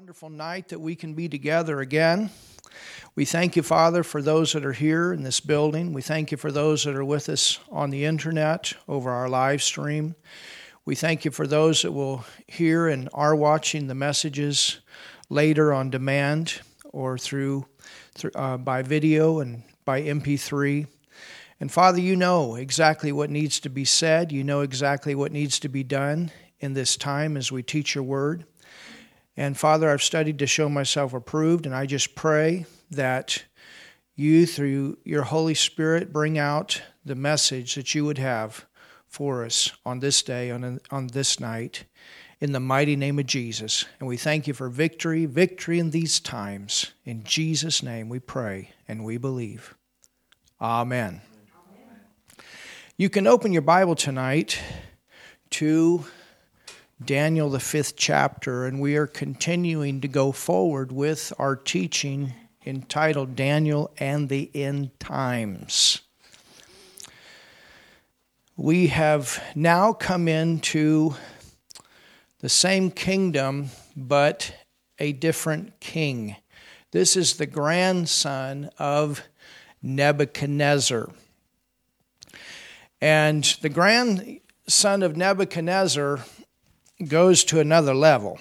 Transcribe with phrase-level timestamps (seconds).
[0.00, 2.30] wonderful night that we can be together again.
[3.16, 5.92] We thank you, Father, for those that are here in this building.
[5.92, 9.62] We thank you for those that are with us on the internet over our live
[9.62, 10.14] stream.
[10.86, 14.80] We thank you for those that will hear and are watching the messages
[15.28, 16.62] later on demand
[16.94, 17.66] or through,
[18.14, 20.86] through uh, by video and by MP3.
[21.60, 24.32] And Father, you know exactly what needs to be said.
[24.32, 28.04] You know exactly what needs to be done in this time as we teach your
[28.04, 28.46] word.
[29.40, 33.42] And Father, I've studied to show myself approved, and I just pray that
[34.14, 38.66] you, through your Holy Spirit, bring out the message that you would have
[39.06, 41.84] for us on this day, on, on this night,
[42.38, 43.86] in the mighty name of Jesus.
[43.98, 46.92] And we thank you for victory, victory in these times.
[47.06, 49.74] In Jesus' name we pray and we believe.
[50.60, 51.22] Amen.
[51.56, 52.42] Amen.
[52.98, 54.60] You can open your Bible tonight
[55.48, 56.04] to
[57.02, 62.34] Daniel, the fifth chapter, and we are continuing to go forward with our teaching
[62.66, 66.02] entitled Daniel and the End Times.
[68.54, 71.14] We have now come into
[72.40, 74.52] the same kingdom, but
[74.98, 76.36] a different king.
[76.90, 79.22] This is the grandson of
[79.82, 81.08] Nebuchadnezzar.
[83.00, 86.20] And the grandson of Nebuchadnezzar
[87.08, 88.38] goes to another level.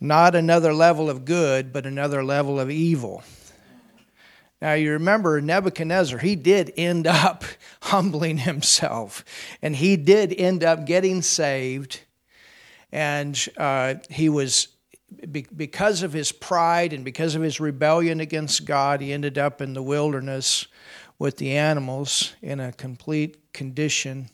[0.00, 3.22] Not another level of good, but another level of evil.
[4.60, 7.44] Now, you remember Nebuchadnezzar, he did end up
[7.82, 9.24] humbling himself,
[9.60, 12.00] and he did end up getting saved.
[12.92, 14.68] And uh, he was,
[15.26, 19.74] because of his pride and because of his rebellion against God, he ended up in
[19.74, 20.66] the wilderness
[21.18, 24.28] with the animals in a complete condition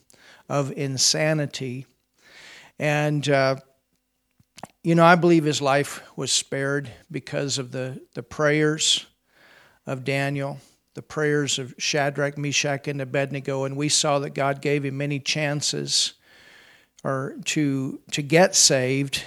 [0.48, 1.86] of insanity.
[2.78, 3.56] And, uh,
[4.82, 9.06] you know, I believe his life was spared because of the, the prayers
[9.86, 10.58] of Daniel,
[10.94, 13.64] the prayers of Shadrach, Meshach, and Abednego.
[13.64, 16.14] And we saw that God gave him many chances
[17.04, 19.24] or to, to get saved.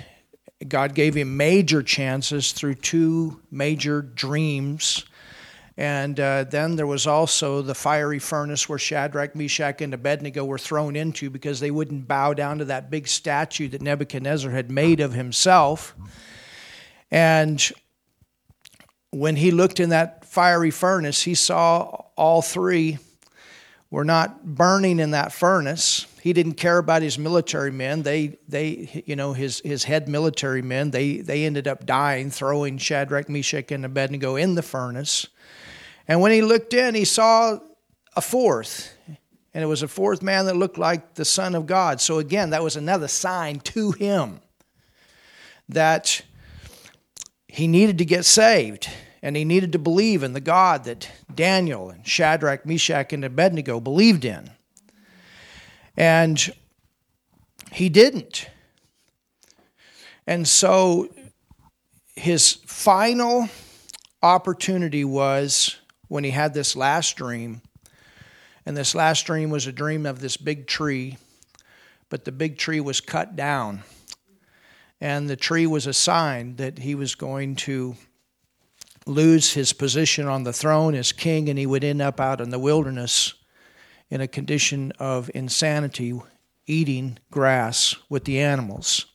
[0.68, 5.06] God gave him major chances through two major dreams
[5.82, 10.60] and uh, then there was also the fiery furnace where Shadrach, Meshach, and Abednego were
[10.60, 15.00] thrown into because they wouldn't bow down to that big statue that Nebuchadnezzar had made
[15.00, 15.96] of himself.
[17.10, 17.68] And
[19.10, 23.00] when he looked in that fiery furnace, he saw all three
[23.90, 26.06] were not burning in that furnace.
[26.22, 28.04] He didn't care about his military men.
[28.04, 32.78] They, they, you know, his, his head military men, they, they ended up dying, throwing
[32.78, 35.28] Shadrach, Meshach, and Abednego in the furnace.
[36.12, 37.58] And when he looked in, he saw
[38.18, 38.94] a fourth.
[39.54, 42.02] And it was a fourth man that looked like the Son of God.
[42.02, 44.42] So again, that was another sign to him
[45.70, 46.22] that
[47.48, 48.90] he needed to get saved
[49.22, 53.80] and he needed to believe in the God that Daniel and Shadrach, Meshach, and Abednego
[53.80, 54.50] believed in.
[55.96, 56.54] And
[57.72, 58.50] he didn't.
[60.28, 61.08] And so
[62.18, 63.48] his final
[64.22, 65.78] opportunity was
[66.12, 67.62] when he had this last dream.
[68.66, 71.18] And this last dream was a dream of this big tree,
[72.10, 73.84] but the big tree was cut down.
[75.00, 77.96] And the tree was a sign that he was going to
[79.06, 82.50] lose his position on the throne as king and he would end up out in
[82.50, 83.34] the wilderness
[84.10, 86.20] in a condition of insanity,
[86.68, 89.06] eating grass with the animals.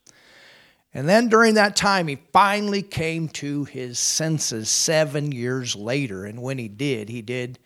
[0.97, 6.25] And then during that time, he finally came to his senses seven years later.
[6.25, 7.59] And when he did, he did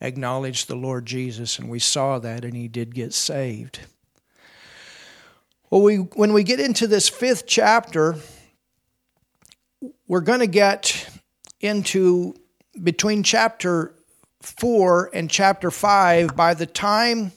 [0.00, 3.80] acknowledge the Lord Jesus, and we saw that, and he did get saved.
[5.68, 8.16] Well, we, when we get into this fifth chapter,
[10.08, 11.06] we're going to get
[11.60, 12.34] into
[12.82, 13.94] between chapter
[14.40, 17.32] 4 and chapter 5 by the time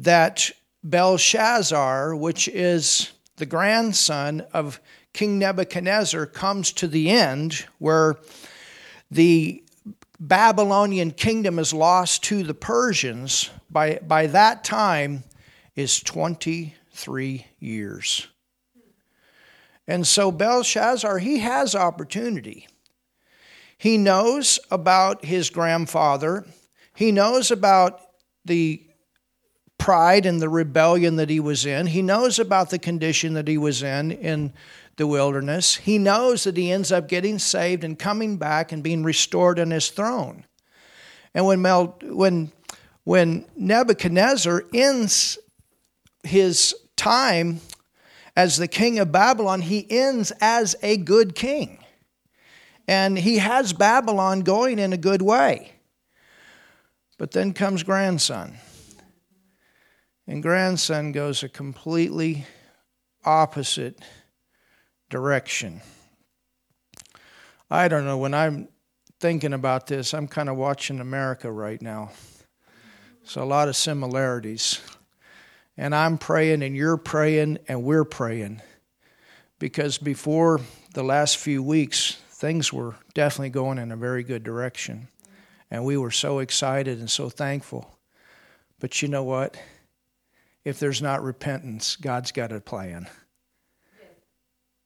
[0.00, 0.50] that
[0.82, 4.80] Belshazzar, which is the grandson of
[5.12, 8.20] King Nebuchadnezzar, comes to the end where
[9.10, 9.64] the
[10.20, 13.50] Babylonian kingdom is lost to the Persians.
[13.68, 15.24] By, by that time
[15.74, 18.28] is 23 years.
[19.88, 22.68] And so Belshazzar, he has opportunity.
[23.76, 26.46] He knows about his grandfather.
[26.94, 28.02] He knows about
[28.44, 28.86] the
[29.82, 31.88] pride and the rebellion that he was in.
[31.88, 34.52] He knows about the condition that he was in in
[34.94, 35.74] the wilderness.
[35.74, 39.72] He knows that he ends up getting saved and coming back and being restored on
[39.72, 40.44] his throne.
[41.34, 42.52] And when, Mel, when,
[43.02, 45.36] when Nebuchadnezzar ends
[46.22, 47.60] his time
[48.36, 51.82] as the king of Babylon, he ends as a good king.
[52.86, 55.72] And he has Babylon going in a good way.
[57.18, 58.58] But then comes grandson.
[60.26, 62.46] And grandson goes a completely
[63.24, 64.00] opposite
[65.10, 65.80] direction.
[67.70, 68.68] I don't know, when I'm
[69.18, 72.10] thinking about this, I'm kind of watching America right now.
[73.24, 74.80] So, a lot of similarities.
[75.76, 78.60] And I'm praying, and you're praying, and we're praying.
[79.58, 80.60] Because before
[80.92, 85.08] the last few weeks, things were definitely going in a very good direction.
[85.70, 87.96] And we were so excited and so thankful.
[88.80, 89.56] But you know what?
[90.64, 93.08] If there's not repentance, God's got a plan.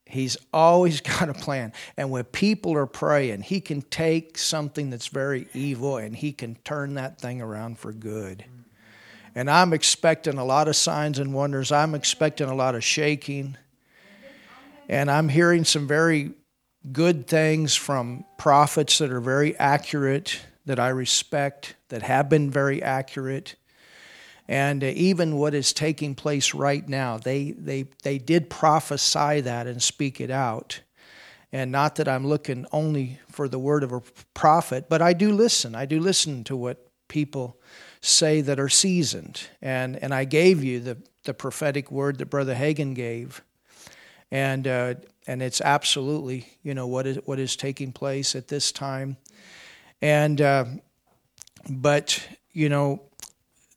[0.07, 1.73] He's always got a plan.
[1.97, 6.57] And when people are praying, He can take something that's very evil and He can
[6.65, 8.45] turn that thing around for good.
[9.35, 11.71] And I'm expecting a lot of signs and wonders.
[11.71, 13.59] I'm expecting a lot of shaking.
[14.89, 16.31] And I'm hearing some very
[16.91, 22.83] good things from prophets that are very accurate, that I respect, that have been very
[22.83, 23.57] accurate
[24.49, 27.19] and uh, even what is taking place right now.
[27.19, 30.81] They, they, they did prophesy that and speak it out.
[31.53, 34.03] And not that I'm looking only for the word of a
[34.35, 35.75] prophet, but I do listen.
[35.75, 37.57] I do listen to what people
[38.01, 39.49] say that are seasoned.
[39.63, 43.43] And, and I gave you the, the prophetic word that Brother Hagin gave.
[44.31, 44.95] And, uh,
[45.27, 49.17] and it's absolutely, you know, what is, what is taking place at this time.
[50.03, 50.65] And, uh,
[51.69, 53.03] but, you know,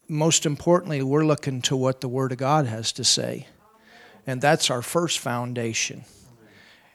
[0.10, 3.48] most importantly, we're looking to what the Word of God has to say.
[4.26, 6.04] And that's our first foundation.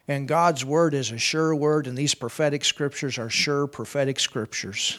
[0.07, 4.99] And God's Word is a sure word, and these prophetic scriptures are sure prophetic scriptures.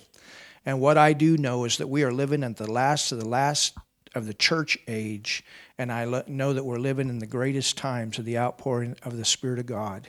[0.65, 3.27] And what I do know is that we are living at the last of the
[3.27, 3.77] last
[4.15, 5.43] of the church age,
[5.77, 9.25] and I know that we're living in the greatest times of the outpouring of the
[9.25, 10.07] Spirit of God.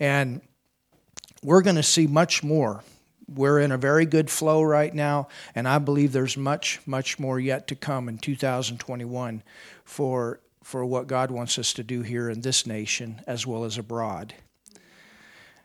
[0.00, 0.42] And
[1.42, 2.82] we're going to see much more
[3.26, 7.40] we're in a very good flow right now, and I believe there's much, much more
[7.40, 9.42] yet to come in 2021
[9.84, 13.78] for, for what God wants us to do here in this nation as well as
[13.78, 14.34] abroad.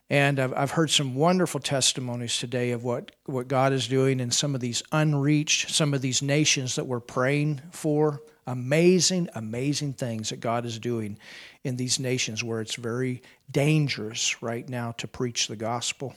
[0.09, 4.31] And I've, I've heard some wonderful testimonies today of what, what God is doing in
[4.31, 8.21] some of these unreached, some of these nations that we're praying for.
[8.49, 11.19] Amazing, amazing things that God is doing
[11.63, 16.15] in these nations where it's very dangerous right now to preach the gospel.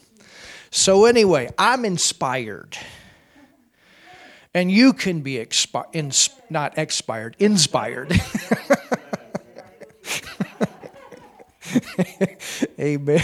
[0.71, 2.75] So, anyway, I'm inspired.
[4.51, 8.11] And you can be expi- ins- not expired, inspired.
[12.79, 13.21] Amen.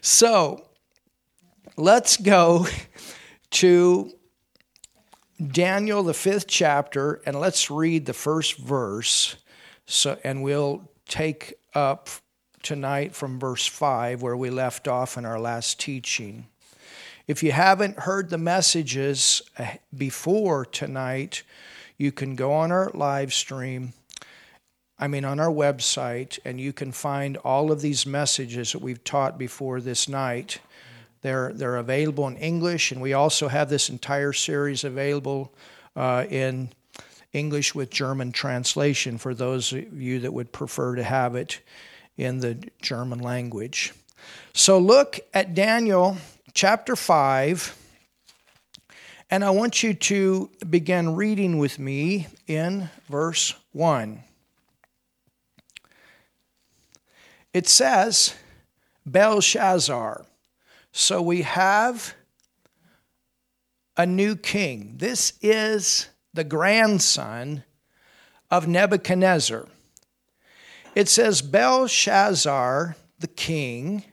[0.00, 0.64] so,
[1.76, 2.68] let's go
[3.50, 4.12] to
[5.50, 9.36] Daniel, the fifth chapter, and let's read the first verse.
[9.86, 12.08] So, and we'll take up
[12.62, 16.46] tonight from verse 5, where we left off in our last teaching.
[17.26, 19.66] If you haven't heard the messages uh,
[19.96, 21.42] before tonight,
[21.96, 23.92] you can go on our live stream,
[24.98, 29.02] I mean, on our website, and you can find all of these messages that we've
[29.02, 30.60] taught before this night.
[31.22, 35.54] They're, they're available in English, and we also have this entire series available
[35.94, 36.70] uh, in
[37.32, 41.60] English with German translation for those of you that would prefer to have it
[42.16, 43.94] in the German language.
[44.52, 46.16] So look at Daniel
[46.54, 47.76] chapter 5,
[49.30, 54.22] and I want you to begin reading with me in verse 1.
[57.54, 58.34] It says,
[59.06, 60.26] Belshazzar.
[60.92, 62.14] So we have
[63.96, 64.94] a new king.
[64.98, 67.64] This is the grandson
[68.50, 69.66] of Nebuchadnezzar.
[70.94, 74.04] It says Belshazzar, the king,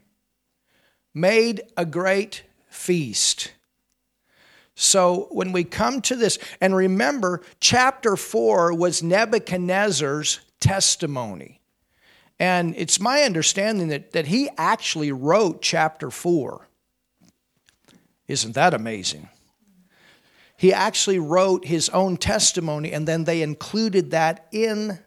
[1.14, 3.52] made a great feast.
[4.76, 11.60] So when we come to this, and remember, chapter 4 was Nebuchadnezzar's testimony.
[12.40, 16.69] And it's my understanding that, that he actually wrote chapter 4.
[18.30, 19.28] Isn't that amazing?
[20.56, 25.00] He actually wrote his own testimony, and then they included that in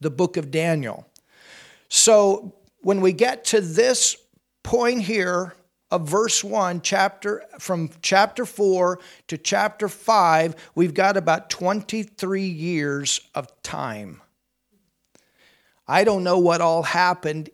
[0.00, 1.06] the book of Daniel.
[1.88, 4.16] So when we get to this
[4.62, 5.54] point here
[5.90, 13.20] of verse 1 chapter from chapter 4 to chapter 5 we've got about 23 years
[13.34, 14.22] of time
[15.86, 17.50] i don't know what all happened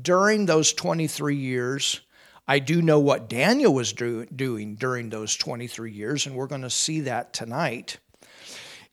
[0.00, 2.00] during those 23 years
[2.46, 6.62] i do know what daniel was do, doing during those 23 years and we're going
[6.62, 7.98] to see that tonight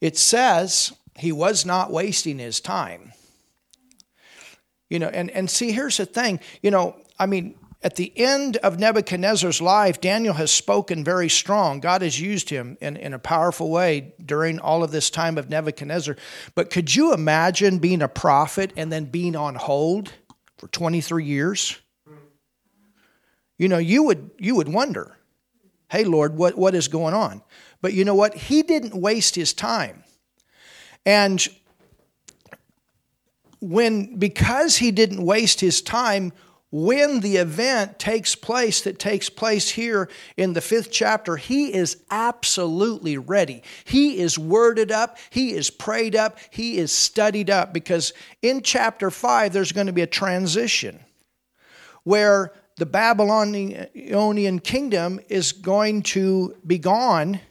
[0.02, 3.12] it says he was not wasting his time.
[4.90, 6.40] You know, and, and see, here's the thing.
[6.64, 11.80] You know, I mean, at the end of Nebuchadnezzar's life, Daniel has spoken very strong.
[11.80, 15.50] God has used him in, in a powerful way during all of this time of
[15.50, 16.16] Nebuchadnezzar.
[16.56, 20.12] But could you imagine being a prophet and then being on hold
[20.58, 21.78] for 23 years?
[23.60, 25.18] You know, you would you would wonder,
[25.90, 27.44] hey Lord, what, what is going on?
[27.82, 28.34] But you know what?
[28.34, 30.04] He didn't waste his time.
[31.06, 31.46] And
[33.60, 36.32] when because he didn't waste his time,
[36.72, 42.02] when the event takes place that takes place here in the fifth chapter, he is
[42.12, 43.64] absolutely ready.
[43.84, 49.12] He is worded up, he is prayed up, he is studied up because in chapter
[49.12, 51.00] five, there's going to be a transition
[52.04, 57.42] where the Babylonian kingdom is going to be gone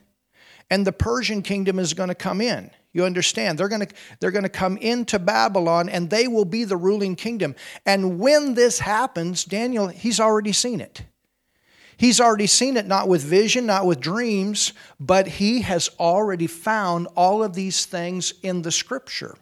[0.70, 2.70] and the Persian kingdom is going to come in.
[2.94, 3.58] You understand?
[3.58, 7.14] They're going to they're going to come into Babylon and they will be the ruling
[7.14, 7.54] kingdom.
[7.84, 11.02] And when this happens, Daniel, he's already seen it.
[11.98, 17.08] He's already seen it not with vision, not with dreams, but he has already found
[17.16, 19.36] all of these things in the scripture.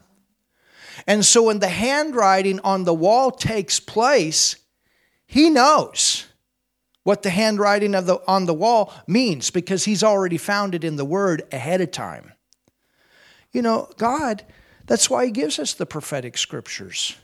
[1.07, 4.57] And so when the handwriting on the wall takes place,
[5.27, 6.27] he knows
[7.03, 10.97] what the handwriting of the, on the wall means because he's already found it in
[10.97, 12.33] the word ahead of time.
[13.53, 14.45] You know, God,
[14.87, 17.17] that's why He gives us the prophetic scriptures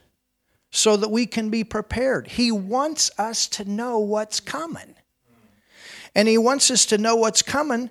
[0.70, 2.26] so that we can be prepared.
[2.26, 4.94] He wants us to know what's coming.
[6.14, 7.90] And He wants us to know what's coming.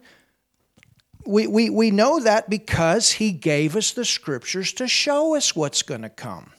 [1.26, 5.84] We, we, we know that because He gave us the scriptures to show us what's
[5.84, 6.52] going to come.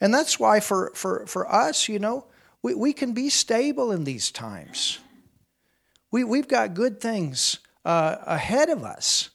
[0.00, 2.26] And that's why for, for, for us, you know,
[2.62, 4.98] we, we can be stable in these times.
[6.10, 9.30] We, we've got good things uh, ahead of us.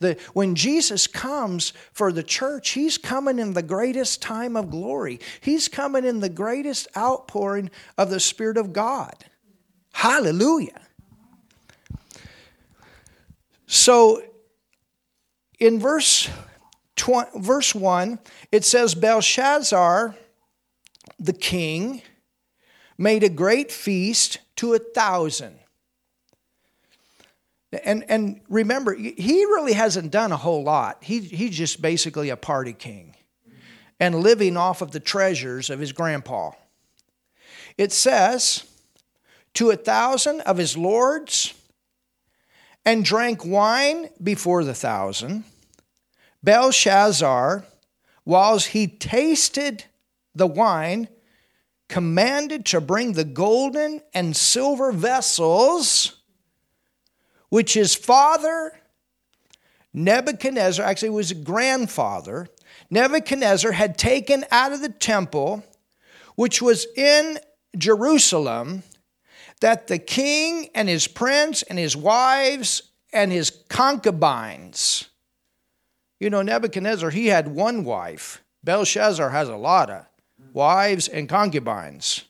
[0.00, 5.18] The, when Jesus comes for the church, he's coming in the greatest time of glory.
[5.40, 9.14] He's coming in the greatest outpouring of the Spirit of God.
[9.92, 10.80] Hallelujah.
[13.66, 14.22] So
[15.58, 16.28] in verse,
[16.94, 18.20] tw- verse 1,
[18.52, 20.14] it says Belshazzar,
[21.18, 22.02] the king,
[22.98, 25.58] made a great feast to a thousand
[27.72, 31.04] and and remember, he really hasn't done a whole lot.
[31.04, 33.14] He he's just basically a party king
[34.00, 36.52] and living off of the treasures of his grandpa.
[37.76, 38.64] It says,
[39.54, 41.54] to a thousand of his lords,
[42.84, 45.44] and drank wine before the thousand.
[46.42, 47.64] Belshazzar,
[48.24, 49.84] whilst he tasted
[50.34, 51.08] the wine,
[51.88, 56.14] commanded to bring the golden and silver vessels
[57.48, 58.72] which his father
[59.94, 62.46] Nebuchadnezzar, actually was a grandfather,
[62.90, 65.64] Nebuchadnezzar had taken out of the temple,
[66.36, 67.38] which was in
[67.76, 68.82] Jerusalem,
[69.60, 75.08] that the king and his prince and his wives and his concubines,
[76.20, 78.42] you know, Nebuchadnezzar, he had one wife.
[78.62, 80.04] Belshazzar has a lot of
[80.58, 82.24] wives and concubines,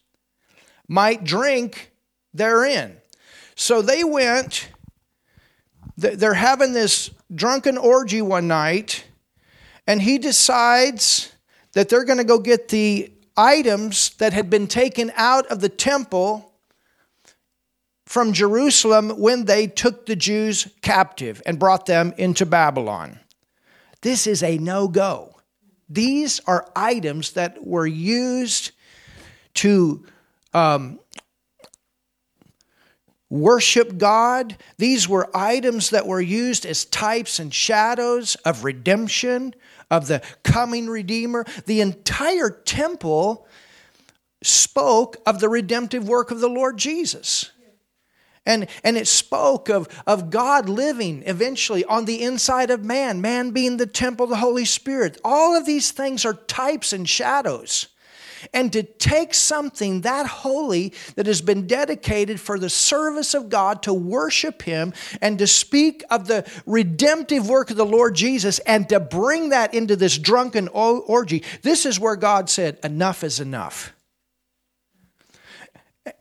[0.86, 1.90] might drink
[2.34, 2.98] therein.
[3.54, 4.68] So they went
[5.96, 9.04] they're having this drunken orgy one night,
[9.84, 11.32] and he decides
[11.72, 15.68] that they're going to go get the items that had been taken out of the
[15.68, 16.52] temple
[18.06, 23.18] from Jerusalem when they took the Jews captive and brought them into Babylon.
[24.02, 25.37] This is a no go.
[25.88, 28.72] These are items that were used
[29.54, 30.04] to
[30.52, 31.00] um,
[33.30, 34.56] worship God.
[34.76, 39.54] These were items that were used as types and shadows of redemption,
[39.90, 41.44] of the coming Redeemer.
[41.66, 43.46] The entire temple
[44.42, 47.50] spoke of the redemptive work of the Lord Jesus.
[48.48, 53.50] And, and it spoke of, of God living eventually on the inside of man, man
[53.50, 55.20] being the temple of the Holy Spirit.
[55.22, 57.88] All of these things are types and shadows
[58.52, 63.82] and to take something that holy that has been dedicated for the service of God
[63.82, 68.88] to worship Him and to speak of the redemptive work of the Lord Jesus and
[68.88, 71.42] to bring that into this drunken orgy.
[71.62, 73.92] This is where God said, Enough is enough.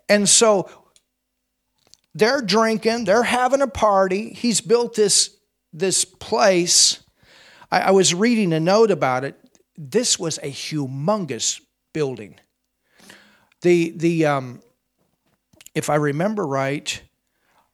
[0.10, 0.70] And so
[2.18, 4.34] they're drinking, they're having a party.
[4.34, 5.36] He's built this,
[5.72, 7.04] this place.
[7.72, 9.40] I, I was reading a note about it.
[9.78, 11.62] This was a humongous
[11.94, 12.40] building.
[13.62, 14.62] The, the, um,
[15.76, 17.02] if I remember right,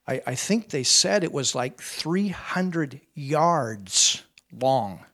[0.08, 5.06] I, I think they said it was like 300 yards long.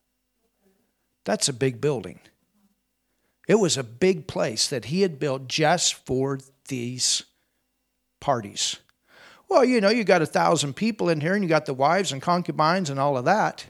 [1.26, 2.20] That's a big building.
[3.48, 7.24] It was a big place that he had built just for these
[8.20, 8.78] parties.
[9.50, 12.12] Well, you know, you got a thousand people in here, and you got the wives
[12.12, 13.66] and concubines and all of that.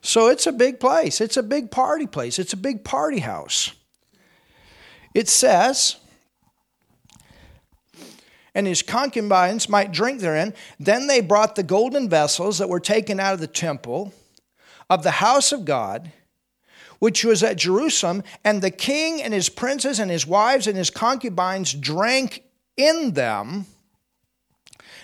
[0.00, 1.20] So it's a big place.
[1.20, 2.38] It's a big party place.
[2.38, 3.72] It's a big party house.
[5.14, 5.96] It says,
[8.54, 10.54] and his concubines might drink therein.
[10.78, 14.12] Then they brought the golden vessels that were taken out of the temple
[14.88, 16.12] of the house of God,
[17.06, 20.90] which was at Jerusalem, and the king and his princes and his wives and his
[20.90, 22.42] concubines drank
[22.76, 23.66] in them.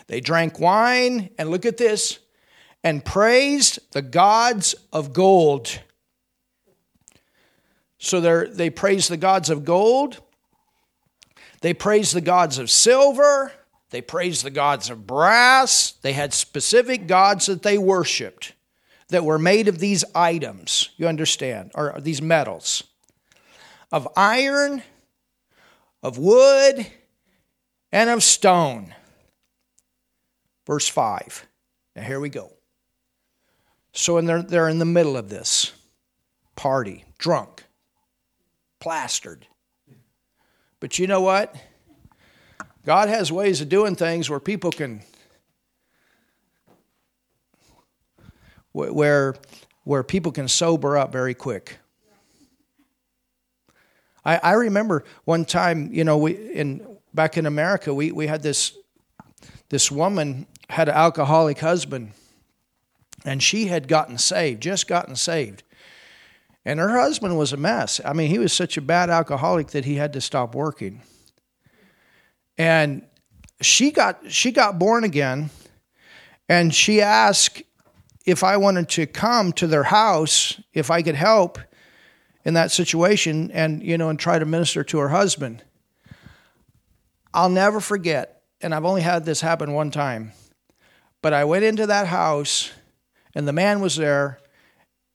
[0.08, 2.18] They drank wine, and look at this,
[2.82, 5.78] and praised the gods of gold.
[7.98, 10.20] So they praised the gods of gold,
[11.60, 13.52] they praised the gods of silver,
[13.90, 15.92] they praised the gods of brass.
[16.02, 18.54] They had specific gods that they worshiped
[19.12, 22.82] that were made of these items, you understand, or these metals
[23.92, 24.82] of iron,
[26.02, 26.86] of wood,
[27.92, 28.94] and of stone.
[30.66, 31.46] Verse 5.
[31.94, 32.50] Now here we go.
[33.92, 35.72] So and they're, they're in the middle of this
[36.56, 37.64] party, drunk,
[38.80, 39.46] plastered.
[40.80, 41.54] But you know what?
[42.84, 45.02] God has ways of doing things where people can
[48.72, 49.34] where
[49.84, 51.78] where people can sober up very quick.
[54.24, 58.42] I, I remember one time, you know, we in back in America, we, we had
[58.42, 58.76] this
[59.68, 62.12] this woman had an alcoholic husband,
[63.24, 65.62] and she had gotten saved, just gotten saved.
[66.64, 68.00] And her husband was a mess.
[68.04, 71.02] I mean, he was such a bad alcoholic that he had to stop working.
[72.56, 73.02] And
[73.60, 75.50] she got she got born again,
[76.48, 77.62] and she asked
[78.24, 81.58] if I wanted to come to their house, if I could help
[82.44, 85.62] in that situation and you know and try to minister to her husband.
[87.34, 90.32] I'll never forget, and I've only had this happen one time.
[91.22, 92.72] But I went into that house
[93.34, 94.38] and the man was there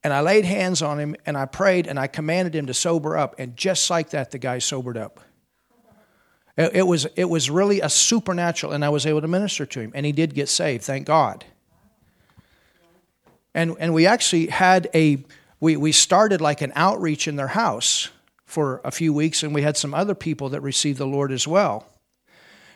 [0.04, 3.18] and I laid hands on him and I prayed and I commanded him to sober
[3.18, 5.20] up and just like that the guy sobered up.
[6.56, 9.92] It, was it was really a supernatural and I was able to minister to him
[9.94, 11.46] and he did get saved, thank God.
[13.58, 15.26] And, and we actually had a,
[15.60, 18.10] we, we started like an outreach in their house
[18.46, 21.48] for a few weeks, and we had some other people that received the Lord as
[21.48, 21.88] well.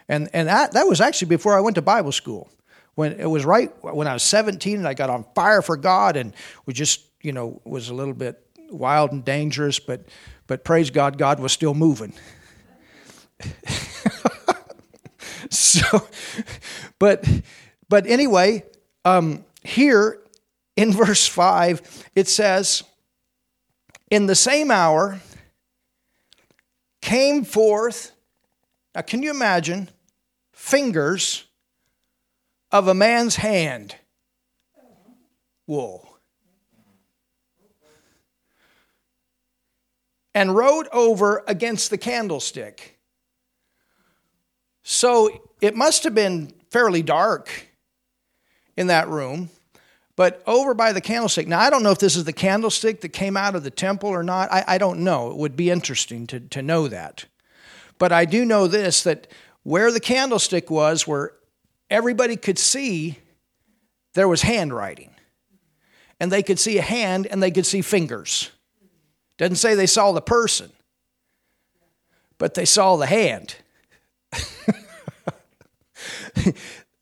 [0.09, 2.49] And, and that, that was actually before I went to Bible school.
[2.95, 6.17] When it was right when I was 17 and I got on fire for God
[6.17, 6.33] and
[6.65, 10.07] we just, you know, was a little bit wild and dangerous, but,
[10.47, 12.11] but praise God, God was still moving.
[15.51, 16.07] so,
[16.97, 17.23] but,
[17.87, 18.63] but anyway,
[19.05, 20.17] um, here
[20.75, 22.83] in verse 5, it says,
[24.09, 25.19] In the same hour
[27.01, 28.11] came forth,
[28.95, 29.89] now can you imagine,
[30.53, 31.45] fingers
[32.71, 33.95] of a man's hand?
[35.65, 36.07] Whoa.
[40.33, 42.97] And wrote over against the candlestick.
[44.83, 47.67] So it must have been fairly dark
[48.77, 49.49] in that room.
[50.15, 53.09] But over by the candlestick, now I don't know if this is the candlestick that
[53.09, 54.51] came out of the temple or not.
[54.51, 55.31] I, I don't know.
[55.31, 57.25] It would be interesting to, to know that.
[57.97, 59.27] But I do know this that
[59.63, 61.33] where the candlestick was, where
[61.89, 63.19] everybody could see,
[64.13, 65.11] there was handwriting.
[66.19, 68.51] And they could see a hand and they could see fingers.
[69.37, 70.71] Doesn't say they saw the person,
[72.37, 73.55] but they saw the hand.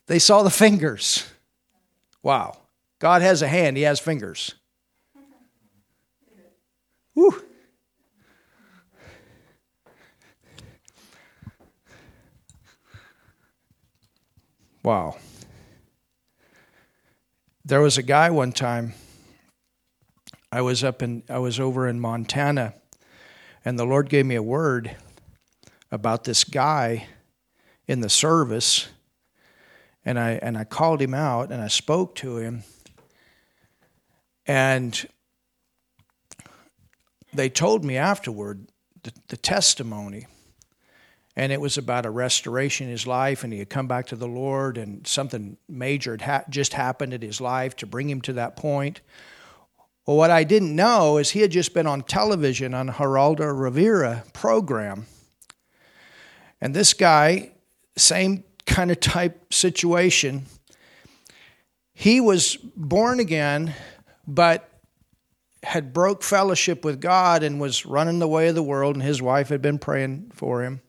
[0.08, 1.28] they saw the fingers.
[2.24, 2.59] Wow.
[3.00, 4.56] God has a hand, He has fingers.
[7.14, 7.44] Whew.
[14.84, 15.18] Wow.
[17.66, 18.94] There was a guy one time.
[20.52, 22.74] I was up in I was over in Montana
[23.64, 24.96] and the Lord gave me a word
[25.92, 27.08] about this guy
[27.88, 28.88] in the service
[30.04, 32.64] and I and I called him out and I spoke to him
[34.50, 35.08] and
[37.32, 38.68] they told me afterward
[39.04, 40.26] the, the testimony.
[41.36, 44.16] And it was about a restoration in his life, and he had come back to
[44.16, 48.22] the Lord, and something major had ha- just happened in his life to bring him
[48.22, 49.02] to that point.
[50.08, 54.24] Well, what I didn't know is he had just been on television on Geraldo Rivera
[54.34, 55.06] program.
[56.60, 57.52] And this guy,
[57.96, 60.48] same kind of type situation,
[61.94, 63.76] he was born again,
[64.30, 64.70] but
[65.64, 69.22] had broke fellowship with God and was running the way of the world, and his
[69.22, 70.82] wife had been praying for him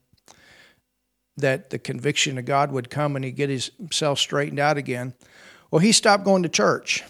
[1.38, 5.14] that the conviction of God would come and he'd get himself straightened out again.
[5.70, 7.03] Well, he stopped going to church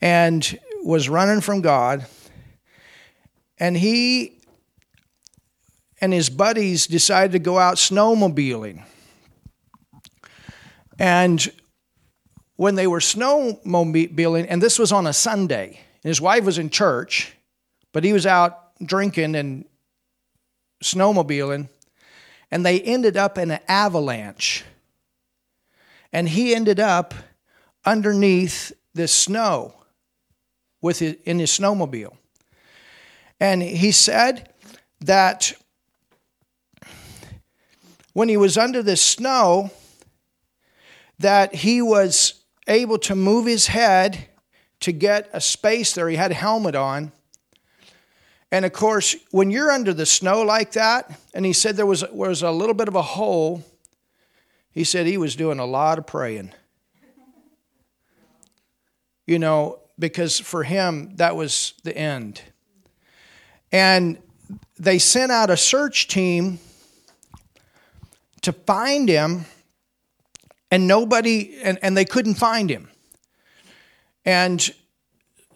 [0.00, 2.06] and was running from God.
[3.58, 4.38] And he
[6.00, 8.84] and his buddies decided to go out snowmobiling.
[10.98, 11.50] And
[12.58, 16.68] when they were snowmobiling, and this was on a Sunday, and his wife was in
[16.68, 17.32] church,
[17.92, 19.64] but he was out drinking and
[20.82, 21.68] snowmobiling,
[22.50, 24.64] and they ended up in an avalanche.
[26.12, 27.14] And he ended up
[27.84, 29.74] underneath the snow
[30.82, 32.16] with his, in his snowmobile.
[33.38, 34.52] And he said
[35.02, 35.52] that
[38.14, 39.70] when he was under the snow,
[41.20, 42.37] that he was
[42.68, 44.28] able to move his head
[44.80, 46.08] to get a space there.
[46.08, 47.12] He had a helmet on.
[48.52, 52.04] And of course, when you're under the snow like that, and he said there was,
[52.10, 53.64] was a little bit of a hole,
[54.70, 56.52] he said he was doing a lot of praying.
[59.26, 62.40] You know, because for him, that was the end.
[63.72, 64.18] And
[64.78, 66.58] they sent out a search team
[68.40, 69.44] to find him
[70.70, 72.88] and nobody and, and they couldn't find him.
[74.24, 74.70] And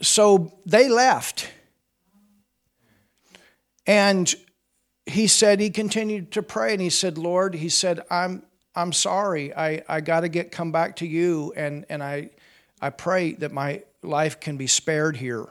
[0.01, 1.51] so they left.
[3.87, 4.35] And
[5.07, 8.43] he said he continued to pray and he said lord he said i'm
[8.75, 9.55] i'm sorry.
[9.55, 12.31] I i got to get come back to you and and i
[12.81, 15.47] i pray that my life can be spared here.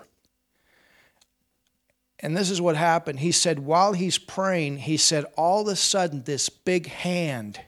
[2.23, 3.19] And this is what happened.
[3.19, 7.59] He said while he's praying he said all of a sudden this big hand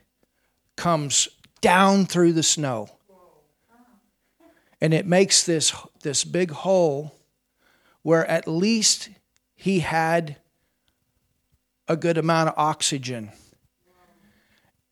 [0.76, 1.28] comes
[1.64, 2.90] down through the snow.
[4.82, 7.16] And it makes this, this big hole
[8.02, 9.10] where at least
[9.56, 10.36] he had
[11.88, 13.32] a good amount of oxygen.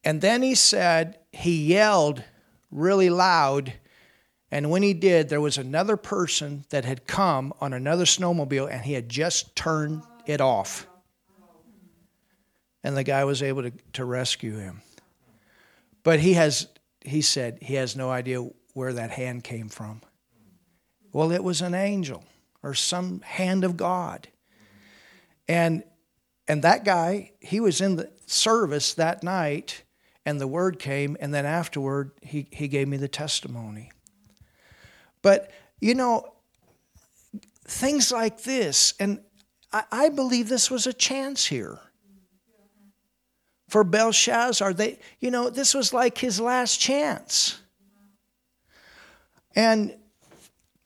[0.05, 2.23] And then he said he yelled
[2.71, 3.73] really loud.
[4.49, 8.85] And when he did, there was another person that had come on another snowmobile and
[8.85, 10.87] he had just turned it off.
[12.81, 14.81] And the guy was able to, to rescue him.
[16.03, 16.67] But he has,
[17.01, 20.01] he said, he has no idea where that hand came from.
[21.13, 22.23] Well, it was an angel
[22.63, 24.27] or some hand of God.
[25.47, 25.83] And
[26.47, 29.83] and that guy, he was in the service that night,
[30.25, 33.91] and the word came, and then afterward he, he gave me the testimony.
[35.21, 36.33] But you know,
[37.65, 39.21] things like this, and
[39.71, 41.79] I, I believe this was a chance here
[43.71, 44.73] for Belshazzar.
[44.73, 47.57] They, you know, this was like his last chance.
[49.55, 49.95] And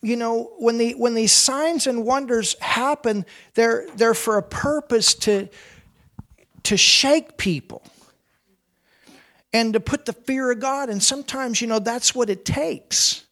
[0.04, 5.16] you know, when the when these signs and wonders happen, they're they're for a purpose
[5.16, 5.50] to
[6.64, 7.82] to shake people
[9.52, 10.90] and to put the fear of God.
[10.90, 13.26] And sometimes, you know, that's what it takes.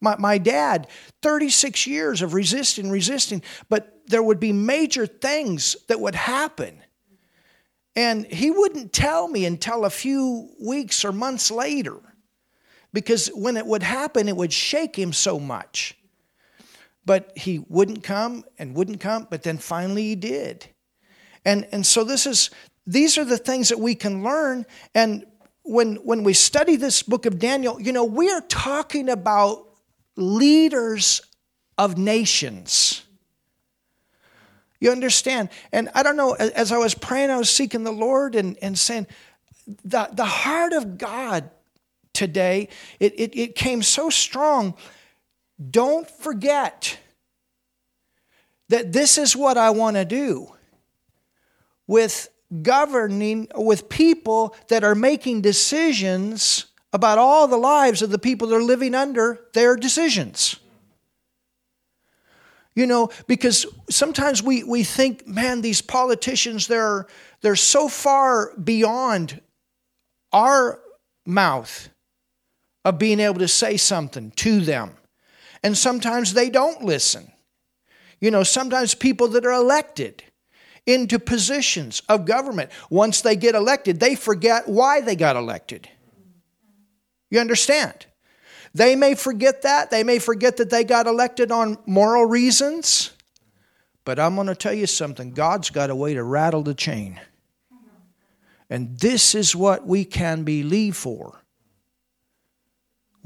[0.00, 0.88] My, my dad,
[1.22, 6.80] 36 years of resisting, resisting, but there would be major things that would happen.
[7.96, 11.98] And he wouldn't tell me until a few weeks or months later
[12.92, 15.96] because when it would happen, it would shake him so much.
[17.06, 20.66] But he wouldn't come and wouldn't come, but then finally he did.
[21.44, 22.50] And, and so this is
[22.86, 24.66] these are the things that we can learn.
[24.94, 25.24] And
[25.62, 29.66] when when we study this book of Daniel, you know, we are talking about
[30.16, 31.22] leaders
[31.78, 33.05] of nations.
[34.80, 35.48] You understand?
[35.72, 38.78] And I don't know, as I was praying, I was seeking the Lord and, and
[38.78, 39.06] saying,
[39.84, 41.50] the, the heart of God
[42.12, 42.68] today,
[43.00, 44.74] it, it, it came so strong.
[45.70, 46.98] Don't forget
[48.68, 50.52] that this is what I want to do
[51.86, 52.28] with
[52.62, 58.56] governing, with people that are making decisions about all the lives of the people that
[58.56, 60.56] are living under their decisions.
[62.76, 67.06] You know, because sometimes we, we think, man, these politicians, they're,
[67.40, 69.40] they're so far beyond
[70.30, 70.78] our
[71.24, 71.88] mouth
[72.84, 74.92] of being able to say something to them.
[75.62, 77.32] And sometimes they don't listen.
[78.20, 80.22] You know, sometimes people that are elected
[80.84, 85.88] into positions of government, once they get elected, they forget why they got elected.
[87.30, 88.06] You understand?
[88.76, 89.90] They may forget that.
[89.90, 93.10] They may forget that they got elected on moral reasons.
[94.04, 97.18] But I'm going to tell you something God's got a way to rattle the chain.
[98.68, 101.40] And this is what we can believe for.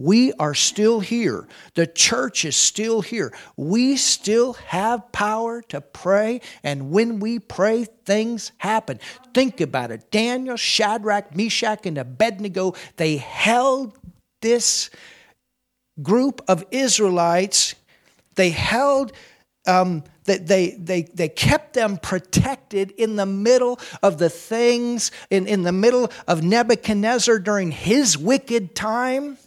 [0.01, 1.47] we are still here.
[1.75, 3.35] The church is still here.
[3.57, 8.99] We still have power to pray, and when we pray, things happen.
[9.35, 10.11] Think about it.
[10.11, 13.99] Daniel, Shadrach, Meshach, and Abednego, they held
[14.41, 14.89] this
[16.03, 17.75] group of Israelites,
[18.35, 19.13] they held
[19.67, 25.47] um, that they, they, they kept them protected in the middle of the things, in,
[25.47, 29.39] in the middle of Nebuchadnezzar during his wicked time.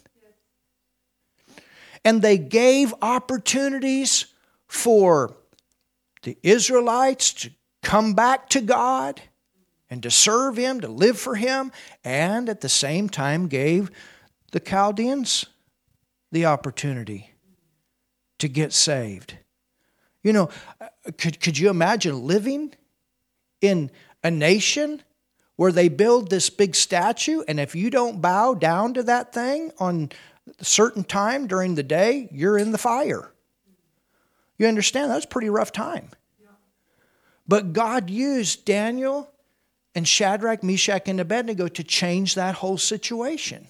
[2.06, 4.26] And they gave opportunities
[4.68, 5.36] for
[6.24, 9.22] the Israelites to come back to God
[9.90, 11.72] and to serve Him, to live for Him,
[12.04, 13.92] and at the same time gave
[14.52, 15.46] the Chaldeans
[16.34, 17.30] the opportunity
[18.40, 19.38] to get saved.
[20.24, 20.50] You know,
[20.82, 22.74] uh, could, could you imagine living
[23.62, 23.92] in
[24.24, 25.04] a nation
[25.58, 29.72] where they build this big statue, and if you don't bow down to that thing
[29.78, 30.10] on
[30.60, 33.32] a certain time during the day, you're in the fire.
[34.58, 35.12] You understand?
[35.12, 36.10] That's a pretty rough time.
[37.48, 39.30] But God used Daniel
[39.94, 43.68] and Shadrach, Meshach, and Abednego to change that whole situation.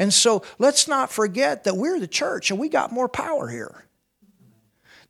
[0.00, 3.84] And so let's not forget that we're the church and we got more power here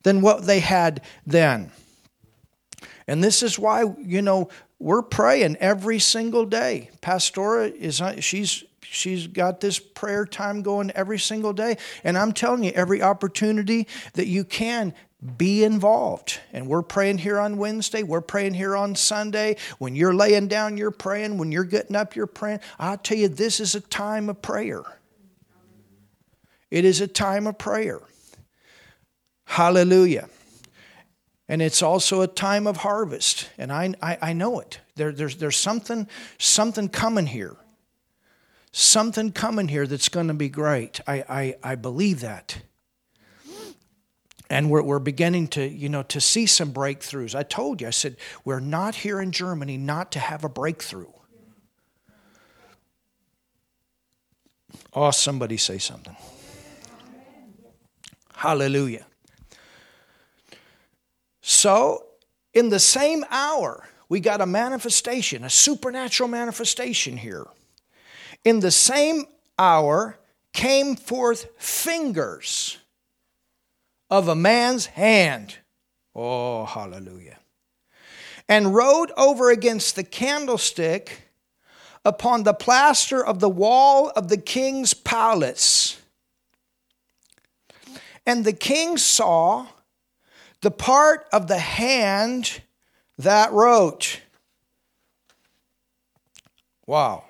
[0.03, 1.71] than what they had then.
[3.07, 4.49] And this is why, you know,
[4.81, 6.91] we're praying every single day.
[7.03, 11.77] Pastora is uh, she's she's got this prayer time going every single day.
[12.03, 14.93] And I'm telling you, every opportunity that you can,
[15.37, 16.41] be involved.
[16.53, 18.03] And we're praying here on Wednesday.
[18.03, 19.57] We're praying here on Sunday.
[19.79, 21.39] When you're laying down, you're praying.
[21.39, 22.61] When you're getting up, you're praying.
[22.79, 24.83] i tell you, this is a time of prayer.
[26.71, 28.01] It is a time of prayer.
[29.45, 30.29] Hallelujah.
[31.49, 33.49] And it's also a time of harvest.
[33.59, 34.81] And I, I, I know it.
[34.95, 37.57] There, there's, there's something, something coming here
[38.73, 41.01] something coming here that's going to be great.
[41.07, 42.63] I, I, I believe that.
[44.51, 47.37] And we're, we're beginning to, you know, to see some breakthroughs.
[47.37, 51.13] I told you, I said, we're not here in Germany not to have a breakthrough.
[54.93, 56.17] Oh, somebody say something.
[58.35, 59.07] Hallelujah.
[61.43, 62.07] So,
[62.53, 67.47] in the same hour, we got a manifestation, a supernatural manifestation here.
[68.45, 70.19] In the same hour
[70.53, 72.80] came forth fingers
[74.11, 75.59] of a man's hand.
[76.15, 77.39] Oh, hallelujah.
[78.49, 81.31] And rode over against the candlestick
[82.05, 86.01] upon the plaster of the wall of the king's palace.
[88.27, 89.67] And the king saw
[90.63, 92.63] the part of the hand
[93.19, 94.21] that wrote.
[96.87, 97.25] Wow.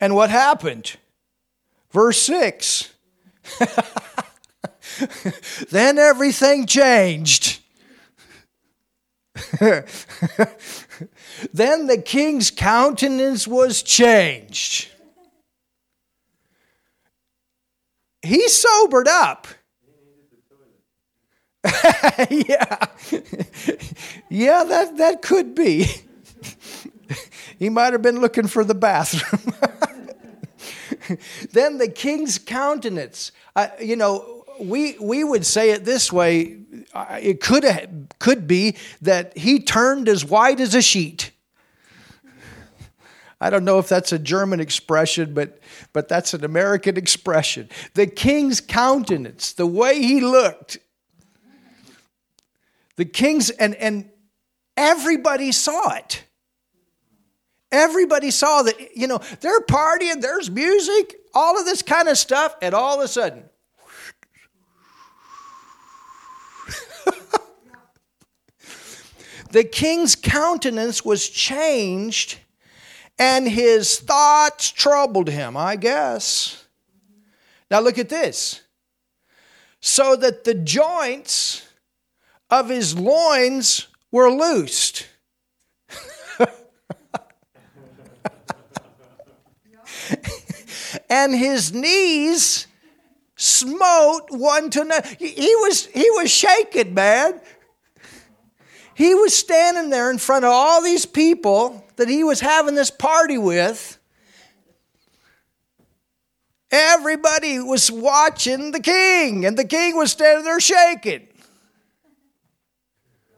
[0.00, 0.96] And what happened?
[1.90, 2.94] Verse 6.
[5.70, 7.60] then everything changed.
[11.52, 14.88] then the king's countenance was changed.
[18.22, 19.46] He sobered up.
[22.30, 22.86] yeah.
[24.28, 25.86] yeah, that, that could be.
[27.58, 29.54] he might have been looking for the bathroom.
[31.52, 33.32] then the king's countenance.
[33.54, 36.58] Uh, you know, we, we would say it this way
[36.94, 41.30] it could, could be that he turned as white as a sheet.
[43.40, 45.60] I don't know if that's a German expression, but,
[45.92, 47.68] but that's an American expression.
[47.94, 50.78] The king's countenance, the way he looked.
[52.96, 54.10] The king's, and, and
[54.76, 56.24] everybody saw it.
[57.70, 62.56] Everybody saw that, you know, they're partying, there's music, all of this kind of stuff,
[62.62, 63.44] and all of a sudden,
[69.50, 72.38] the king's countenance was changed
[73.18, 76.66] and his thoughts troubled him, I guess.
[77.70, 78.62] Now look at this.
[79.80, 81.68] So that the joints
[82.50, 85.06] of his loins were loosed.
[91.08, 92.66] And his knees
[93.36, 95.08] smote one to another.
[95.18, 97.40] He was, he was shaking, man.
[98.94, 102.90] He was standing there in front of all these people that he was having this
[102.90, 103.96] party with.
[106.70, 111.28] Everybody was watching the king, and the king was standing there shaking.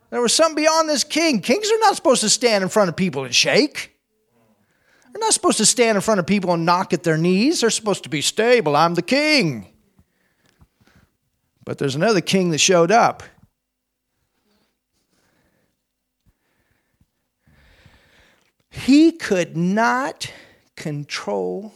[0.09, 1.41] There was something beyond this king.
[1.41, 3.89] Kings are not supposed to stand in front of people and shake.
[5.12, 7.61] They're not supposed to stand in front of people and knock at their knees.
[7.61, 8.77] They're supposed to be stable.
[8.77, 9.66] I'm the king.
[11.64, 13.23] But there's another king that showed up.
[18.70, 20.33] He could not
[20.77, 21.75] control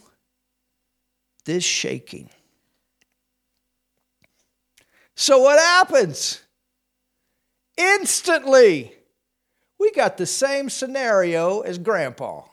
[1.43, 2.29] this shaking.
[5.15, 6.41] So, what happens?
[7.77, 8.93] Instantly,
[9.77, 12.43] we got the same scenario as Grandpa.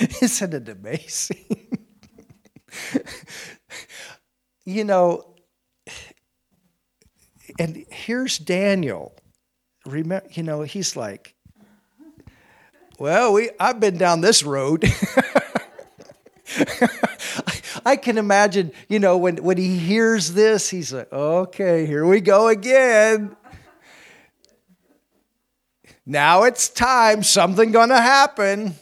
[0.22, 1.78] Isn't it amazing?
[4.64, 5.34] you know,
[7.58, 9.14] and here's Daniel.
[9.86, 11.34] Remember, you know, he's like,
[12.98, 14.84] well, we I've been down this road.
[17.86, 22.20] I can imagine, you know, when, when he hears this, he's like, okay, here we
[22.20, 23.36] go again.
[26.06, 28.74] Now it's time, something gonna happen.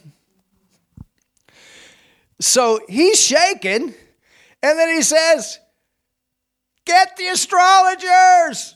[2.40, 3.94] So he's shaking,
[4.62, 5.60] and then he says,
[6.84, 8.74] Get the astrologers.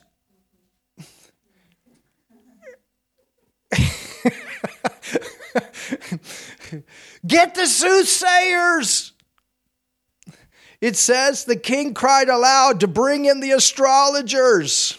[7.27, 9.13] Get the soothsayers.
[10.81, 14.97] It says the king cried aloud to bring in the astrologers.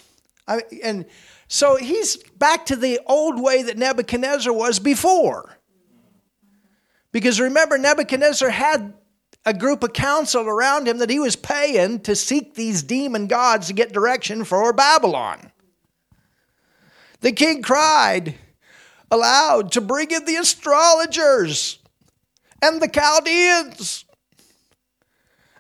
[0.48, 1.06] I, and
[1.48, 5.58] so he's back to the old way that Nebuchadnezzar was before.
[7.12, 8.94] Because remember, Nebuchadnezzar had
[9.46, 13.68] a group of council around him that he was paying to seek these demon gods
[13.68, 15.52] to get direction for Babylon.
[17.22, 18.36] The king cried
[19.10, 21.80] aloud to bring in the astrologers
[22.62, 24.04] and the Chaldeans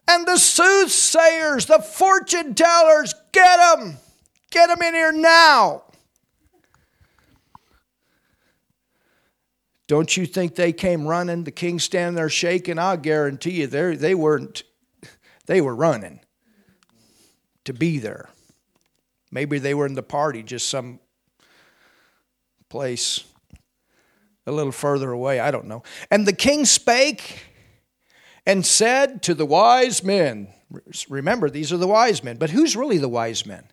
[0.07, 3.13] and the soothsayers, the fortune tellers.
[3.31, 3.97] Get them!
[4.51, 5.83] Get them in here now!
[9.87, 11.45] Don't you think they came running?
[11.45, 12.77] The king standing there shaking.
[12.77, 14.63] I guarantee you, they they weren't.
[15.45, 16.19] They were running
[17.63, 18.29] to be there.
[19.31, 20.99] Maybe they were in the party, just some
[22.69, 23.23] place
[24.45, 25.39] a little further away.
[25.39, 25.83] I don't know.
[26.09, 27.45] And the king spake
[28.45, 30.47] and said to the wise men,
[31.09, 33.65] remember, these are the wise men, but who's really the wise men?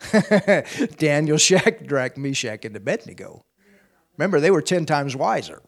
[0.96, 3.44] Daniel, Shadrach, Meshach, and Abednego.
[4.16, 5.62] Remember, they were 10 times wiser.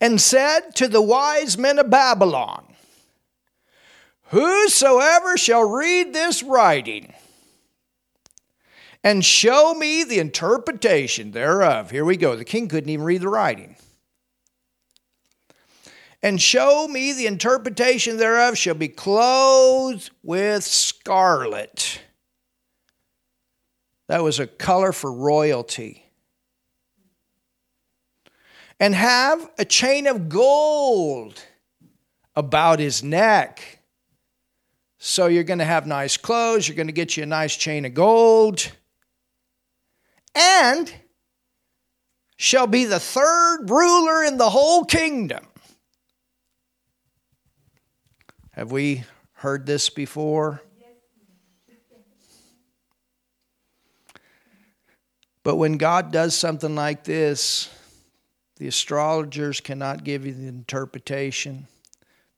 [0.00, 2.64] And said to the wise men of Babylon,
[4.28, 7.12] Whosoever shall read this writing
[9.02, 11.90] and show me the interpretation thereof.
[11.90, 12.36] Here we go.
[12.36, 13.76] The king couldn't even read the writing
[16.22, 22.00] and show me the interpretation thereof shall be clothed with scarlet.
[24.08, 26.04] That was a color for royalty.
[28.78, 31.42] And have a chain of gold
[32.34, 33.80] about his neck.
[34.98, 37.84] So you're going to have nice clothes, you're going to get you a nice chain
[37.84, 38.70] of gold.
[40.34, 40.92] And
[42.36, 45.46] shall be the third ruler in the whole kingdom.
[48.60, 50.60] Have we heard this before?
[55.42, 57.70] But when God does something like this,
[58.58, 61.68] the astrologers cannot give you the interpretation,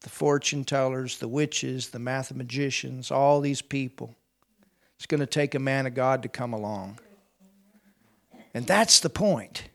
[0.03, 4.15] the fortune tellers, the witches, the mathematicians, all these people.
[4.99, 7.01] It's going to take a man of God to come along.
[8.55, 9.71] And that's the point.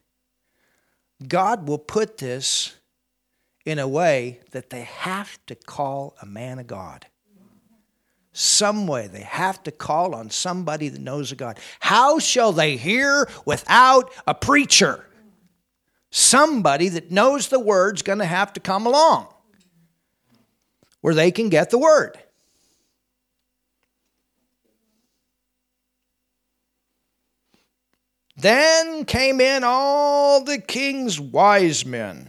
[1.27, 2.76] God will put this
[3.67, 7.05] in a way that they have to call a man of God.
[8.31, 11.59] Some way they have to call on somebody that knows a God.
[11.81, 15.05] How shall they hear without a preacher?
[16.11, 19.27] Somebody that knows the word's going to have to come along
[21.01, 22.17] where they can get the word.
[28.37, 32.26] Then came in all the king's wise men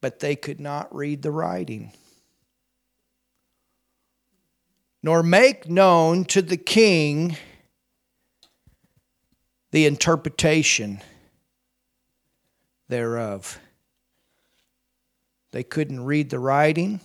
[0.00, 1.92] but they could not read the writing,
[5.02, 7.36] nor make known to the king
[9.70, 11.00] the interpretation
[12.88, 13.60] thereof.
[15.52, 17.00] They couldn't read the writing,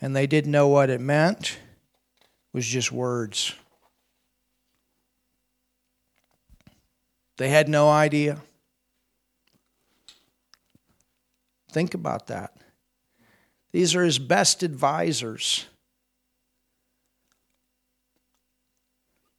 [0.00, 1.58] and they didn't know what it meant.
[2.20, 3.54] It was just words.
[7.38, 8.38] They had no idea.
[11.72, 12.52] Think about that.
[13.72, 15.66] These are his best advisors.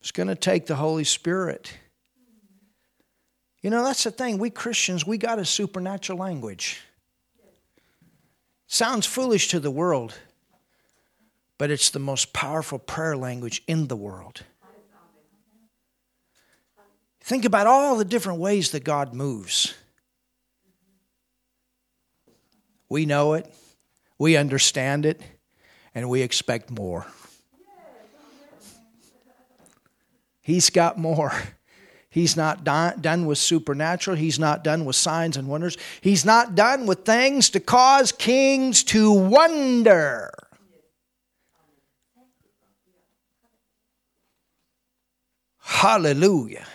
[0.02, 1.72] It's going to take the Holy Spirit.
[3.62, 4.40] You know, that's the thing.
[4.40, 6.82] We Christians, we got a supernatural language.
[8.68, 10.16] Sounds foolish to the world,
[11.60, 14.42] but it's the most powerful prayer language in the world.
[17.22, 19.76] Think about all the different ways that God moves.
[22.94, 23.52] We know it,
[24.20, 25.20] we understand it,
[25.96, 27.08] and we expect more.
[30.42, 31.34] He's got more.
[32.12, 34.16] He's not done with supernatural.
[34.16, 35.76] He's not done with signs and wonders.
[36.02, 40.30] He's not done with things to cause kings to wonder.
[45.58, 46.68] Hallelujah.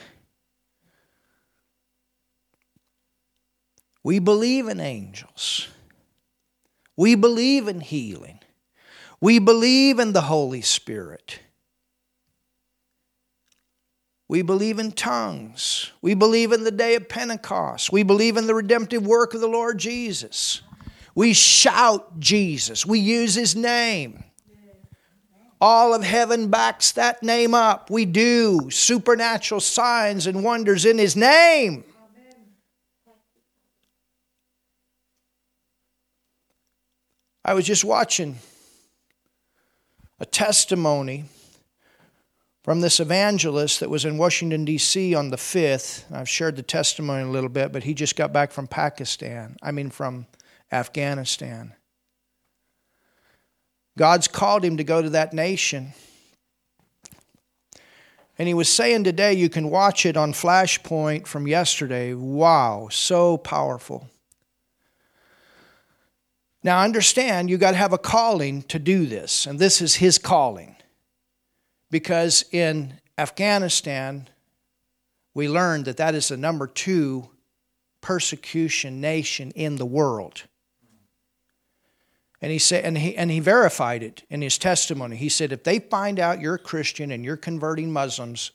[4.03, 5.69] We believe in angels.
[6.99, 8.41] We believe in healing.
[9.21, 11.39] We believe in the Holy Spirit.
[14.27, 15.93] We believe in tongues.
[16.03, 17.93] We believe in the day of Pentecost.
[17.93, 20.63] We believe in the redemptive work of the Lord Jesus.
[21.15, 22.85] We shout Jesus.
[22.85, 24.25] We use his name.
[25.61, 27.91] All of heaven backs that name up.
[27.91, 31.85] We do supernatural signs and wonders in his name.
[37.49, 38.37] I was just watching
[40.21, 41.25] a testimony
[42.63, 45.15] from this evangelist that was in Washington, D.C.
[45.15, 46.05] on the 5th.
[46.13, 49.57] I've shared the testimony a little bit, but he just got back from Pakistan.
[49.63, 50.27] I mean, from
[50.71, 51.73] Afghanistan.
[53.97, 55.95] God's called him to go to that nation.
[58.39, 62.13] And he was saying today, you can watch it on Flashpoint from yesterday.
[62.13, 64.11] Wow, so powerful.
[66.69, 70.19] Now, understand, you got to have a calling to do this, and this is his
[70.19, 70.77] calling
[71.91, 74.29] because in Afghanistan,
[75.33, 77.31] we learned that that is the number two
[78.03, 80.43] persecution nation in the world.
[82.43, 85.17] And he said, and he and he verified it in his testimony.
[85.17, 88.51] He said, if they find out you're a Christian and you're converting Muslims,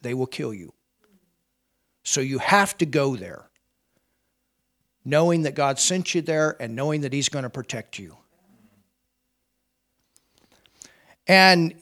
[0.00, 0.72] they will kill you.
[2.02, 3.50] So you have to go there,
[5.04, 8.16] knowing that God sent you there and knowing that He's going to protect you.
[11.26, 11.74] And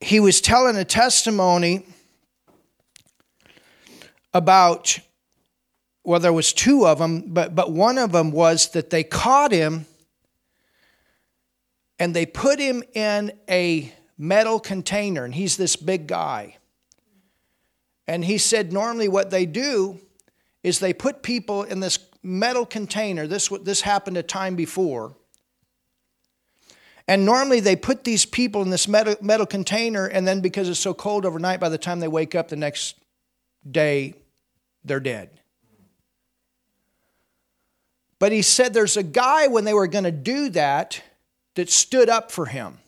[0.00, 1.84] he was telling a testimony
[4.32, 4.98] about
[6.04, 9.50] well there was two of them but but one of them was that they caught
[9.50, 9.86] him
[11.98, 16.56] and they put him in a metal container and he's this big guy
[18.06, 19.98] and he said normally what they do
[20.62, 25.14] is they put people in this metal container this this happened a time before
[27.08, 30.78] and normally they put these people in this metal, metal container, and then because it's
[30.78, 32.96] so cold overnight, by the time they wake up the next
[33.68, 34.12] day,
[34.84, 35.30] they're dead.
[38.18, 41.02] But he said there's a guy when they were going to do that
[41.54, 42.78] that stood up for him.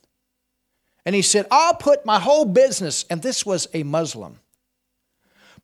[1.07, 4.40] And he said, I'll put my whole business, and this was a Muslim.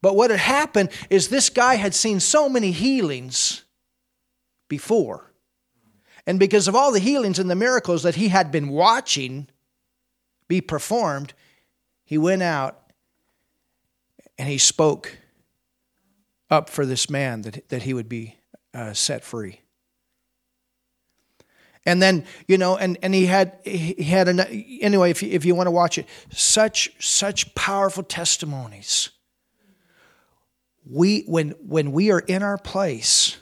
[0.02, 3.64] But what had happened is this guy had seen so many healings
[4.68, 5.26] before
[6.26, 9.46] and because of all the healings and the miracles that he had been watching
[10.48, 11.32] be performed,
[12.04, 12.82] he went out
[14.36, 15.18] and he spoke
[16.50, 18.36] up for this man that, that he would be
[18.74, 19.60] uh, set free.
[21.84, 25.44] And then, you know, and, and he had, he had, an, anyway, if you, if
[25.44, 29.10] you want to watch it, such, such powerful testimonies.
[30.88, 33.38] We, when, when we are in our place,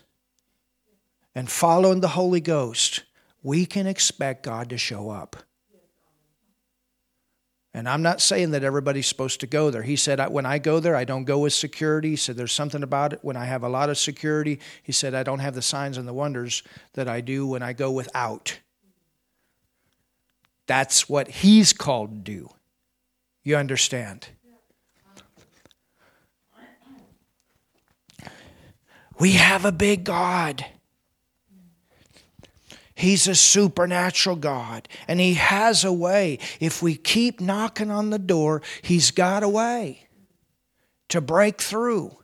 [1.35, 3.03] and following the Holy Ghost,
[3.43, 5.37] we can expect God to show up.
[7.77, 9.83] And I'm not saying that everybody's supposed to go there.
[9.83, 12.11] He said, When I go there, I don't go with security.
[12.11, 13.19] He said, There's something about it.
[13.23, 16.07] When I have a lot of security, he said, I don't have the signs and
[16.07, 18.61] the wonders that I do when I go without.
[20.67, 22.51] That's what he's called to do.
[23.43, 24.29] You understand?
[29.19, 30.65] We have a big God.
[32.95, 36.39] He's a supernatural God, and He has a way.
[36.61, 40.07] If we keep knocking on the door, He's got a way
[41.09, 42.17] to break through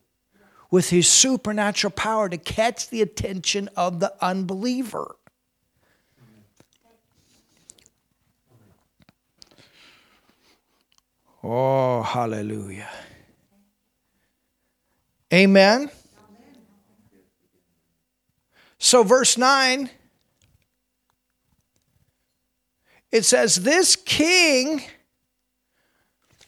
[0.70, 5.16] with His supernatural power to catch the attention of the unbeliever.
[11.43, 12.91] Oh, hallelujah.
[15.32, 15.91] Amen.
[18.81, 19.91] So, verse 9
[23.12, 24.83] it says, This king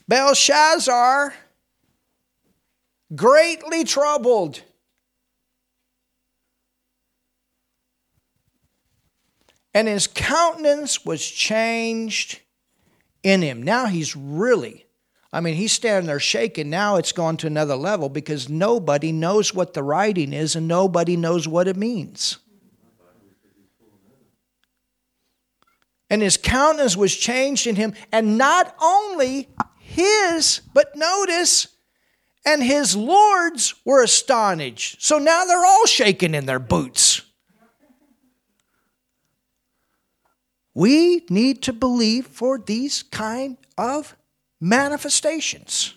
[0.07, 1.33] Belshazzar,
[3.15, 4.61] greatly troubled.
[9.73, 12.41] And his countenance was changed
[13.23, 13.63] in him.
[13.63, 14.85] Now he's really,
[15.33, 16.69] I mean, he's standing there shaking.
[16.69, 21.17] Now it's gone to another level because nobody knows what the writing is and nobody
[21.17, 22.37] knows what it means.
[26.11, 31.65] And his countenance was changed in him, and not only his, but notice,
[32.45, 35.03] and his lords were astonished.
[35.03, 37.23] So now they're all shaking in their boots.
[40.75, 44.15] We need to believe for these kind of
[44.63, 45.93] manifestations.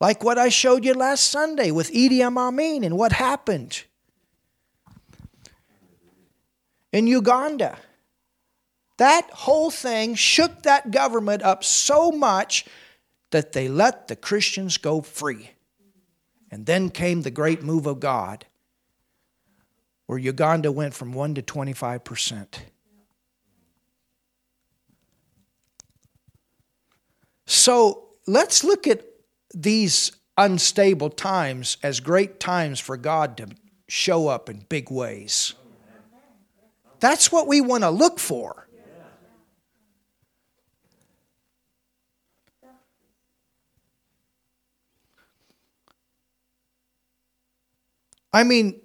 [0.00, 3.82] Like what I showed you last Sunday with Idi Amin and what happened
[6.92, 7.78] in Uganda.
[8.98, 12.64] That whole thing shook that government up so much
[13.32, 15.50] that they let the Christians go free.
[16.50, 18.46] And then came the great move of God,
[20.06, 22.62] where Uganda went from 1 to 25 percent.
[27.46, 29.04] So let's look at
[29.54, 33.48] these unstable times as great times for God to
[33.88, 35.54] show up in big ways.
[37.00, 38.66] That's what we want to look for.
[48.32, 48.80] I mean,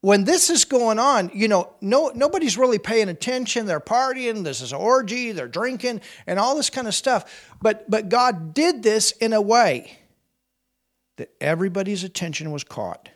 [0.00, 3.66] when this is going on, you know, no, nobody's really paying attention.
[3.66, 7.52] They're partying, this is an orgy, they're drinking, and all this kind of stuff.
[7.60, 9.98] But, but God did this in a way
[11.16, 13.08] that everybody's attention was caught.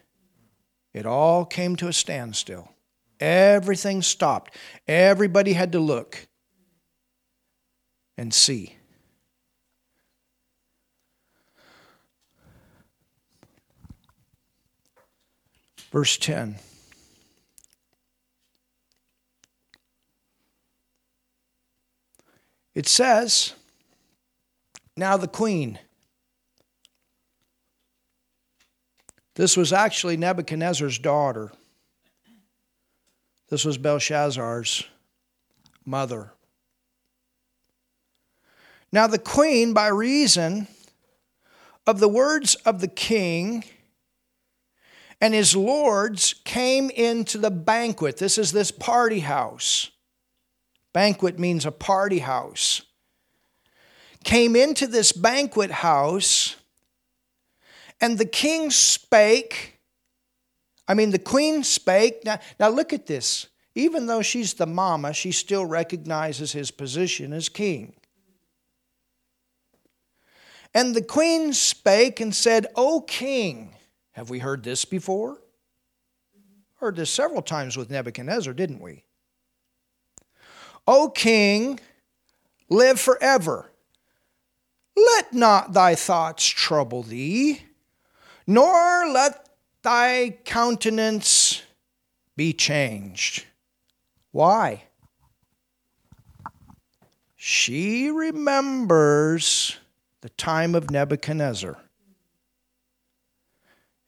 [0.93, 2.73] It all came to a standstill.
[3.21, 4.57] Everything stopped.
[4.89, 6.27] Everybody had to look
[8.17, 8.77] and see.
[15.93, 16.57] Verse 10.
[22.75, 23.55] It says,
[24.97, 25.79] Now the queen.
[29.35, 31.51] This was actually Nebuchadnezzar's daughter.
[33.49, 34.85] This was Belshazzar's
[35.85, 36.33] mother.
[38.93, 40.69] Now the queen, by reason
[41.87, 43.65] of the words of the king
[45.21, 48.19] and his lords, came into the banquet.
[48.19, 49.91] This is this party house
[50.93, 52.83] Banquet means a party house.
[54.25, 56.57] Came into this banquet house,
[58.01, 59.79] and the king spake.
[60.89, 62.25] I mean, the queen spake.
[62.25, 63.47] Now, now look at this.
[63.75, 67.95] Even though she's the mama, she still recognizes his position as king.
[70.75, 73.75] And the queen spake and said, O king,
[74.13, 75.41] have we heard this before?
[76.77, 79.05] Heard this several times with Nebuchadnezzar, didn't we?
[80.93, 81.79] O king,
[82.69, 83.71] live forever.
[84.97, 87.63] Let not thy thoughts trouble thee,
[88.45, 89.51] nor let
[89.83, 91.63] thy countenance
[92.35, 93.45] be changed.
[94.33, 94.83] Why?
[97.37, 99.77] She remembers
[100.23, 101.77] the time of Nebuchadnezzar.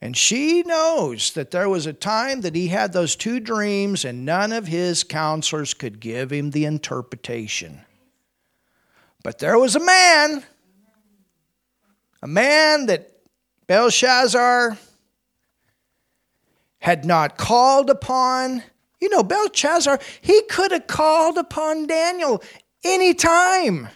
[0.03, 4.25] And she knows that there was a time that he had those two dreams, and
[4.25, 7.83] none of his counselors could give him the interpretation.
[9.23, 10.43] But there was a man,
[12.21, 13.13] a man that
[13.69, 14.77] Belshazzar
[16.81, 18.65] had not called upon.
[19.01, 22.43] You know, Belshazzar, he could have called upon Daniel
[22.83, 23.87] any time.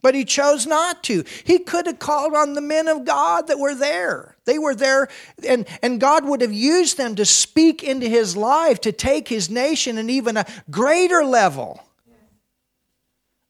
[0.00, 1.24] But he chose not to.
[1.42, 4.36] He could have called on the men of God that were there.
[4.50, 5.06] They were there,
[5.46, 9.48] and, and God would have used them to speak into his life, to take his
[9.48, 11.80] nation and even a greater level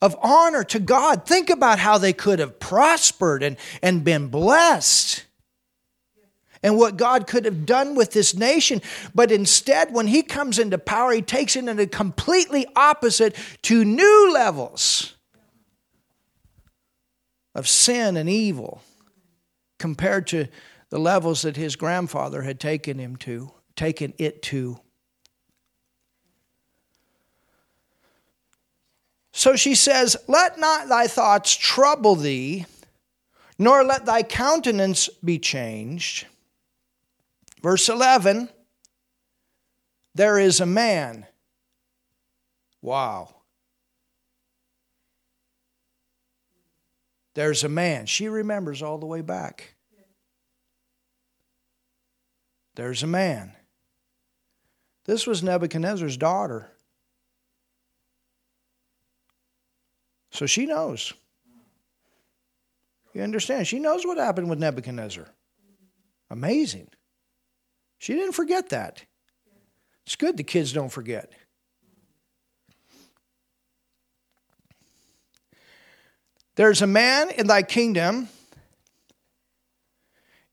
[0.03, 1.24] of honor to God.
[1.24, 5.24] Think about how they could have prospered and, and been blessed.
[6.62, 8.82] And what God could have done with this nation.
[9.14, 13.86] But instead, when he comes into power, he takes it in a completely opposite to
[13.86, 15.14] new levels
[17.55, 18.82] of sin and evil
[19.80, 20.46] compared to
[20.91, 24.78] the levels that his grandfather had taken him to, taken it to.
[29.32, 32.66] So she says, Let not thy thoughts trouble thee,
[33.59, 36.26] nor let thy countenance be changed.
[37.62, 38.49] Verse 11
[40.14, 41.26] There is a man.
[42.82, 43.34] Wow.
[47.34, 48.07] There's a man.
[48.07, 49.74] She remembers all the way back.
[52.75, 53.53] There's a man.
[55.05, 56.71] This was Nebuchadnezzar's daughter.
[60.31, 61.12] So she knows.
[63.12, 63.66] You understand?
[63.66, 65.27] She knows what happened with Nebuchadnezzar.
[66.31, 66.89] Amazing.
[67.99, 69.05] She didn't forget that.
[70.07, 71.33] It's good the kids don't forget.
[76.55, 78.29] There's a man in thy kingdom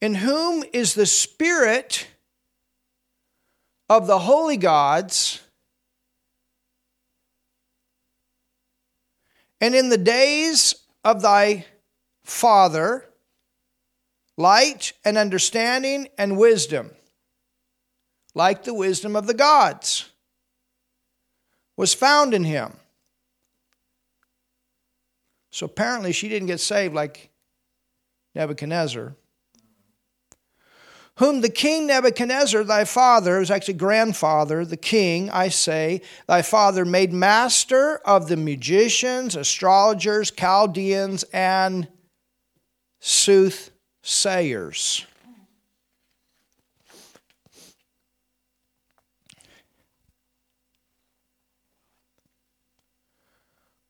[0.01, 2.07] in whom is the spirit
[3.89, 5.41] of the holy gods.
[9.59, 11.65] And in the days of thy
[12.23, 13.05] father,
[14.37, 16.91] light and understanding and wisdom,
[18.35, 20.09] like the wisdom of the gods,
[21.75, 22.73] was found in him.
[25.49, 27.31] So apparently, she didn't get saved like
[28.35, 29.15] Nebuchadnezzar
[31.18, 36.86] whom the king Nebuchadnezzar, thy father, was actually grandfather, the king, I say, thy father
[36.86, 41.88] made master of the magicians, astrologers, Chaldeans, and
[42.99, 45.05] soothsayers.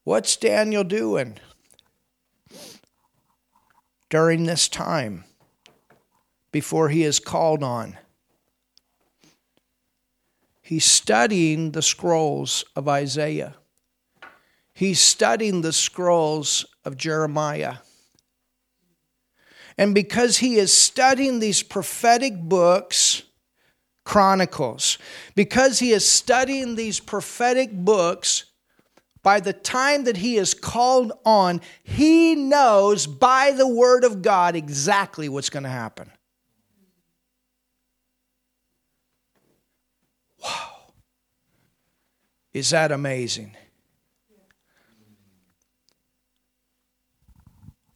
[0.06, 1.38] What's Daniel doing
[4.10, 5.26] during this time?
[6.52, 7.98] Before he is called on.
[10.62, 13.56] He's studying the scrolls of Isaiah.
[14.74, 17.78] He's studying the scrolls of Jeremiah.
[19.78, 23.24] And because he is studying these prophetic books,
[24.04, 24.98] Chronicles,
[25.36, 28.45] because he is studying these prophetic books,
[29.22, 34.56] by the time that he is called on, he knows by the word of God
[34.56, 36.10] exactly what's going to happen.
[42.54, 43.56] Is that amazing?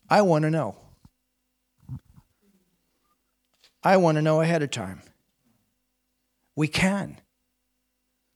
[0.10, 0.76] I want to know.
[3.84, 5.02] I want to know ahead of time.
[6.56, 7.18] We can.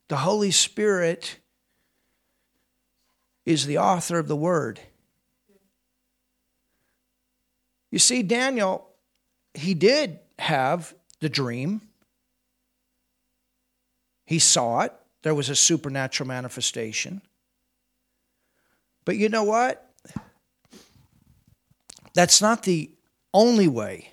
[0.08, 1.38] The Holy Spirit
[3.46, 4.80] is the author of the Word.
[7.92, 8.88] You see, Daniel,
[9.54, 11.82] he did have the dream,
[14.26, 14.94] he saw it
[15.26, 17.20] there was a supernatural manifestation.
[19.06, 19.90] But you know what?
[22.14, 22.92] That's not the
[23.34, 24.12] only way.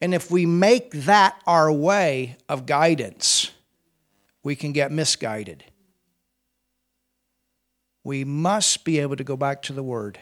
[0.00, 3.50] And if we make that our way of guidance,
[4.42, 5.64] we can get misguided.
[8.02, 10.18] We must be able to go back to the Word.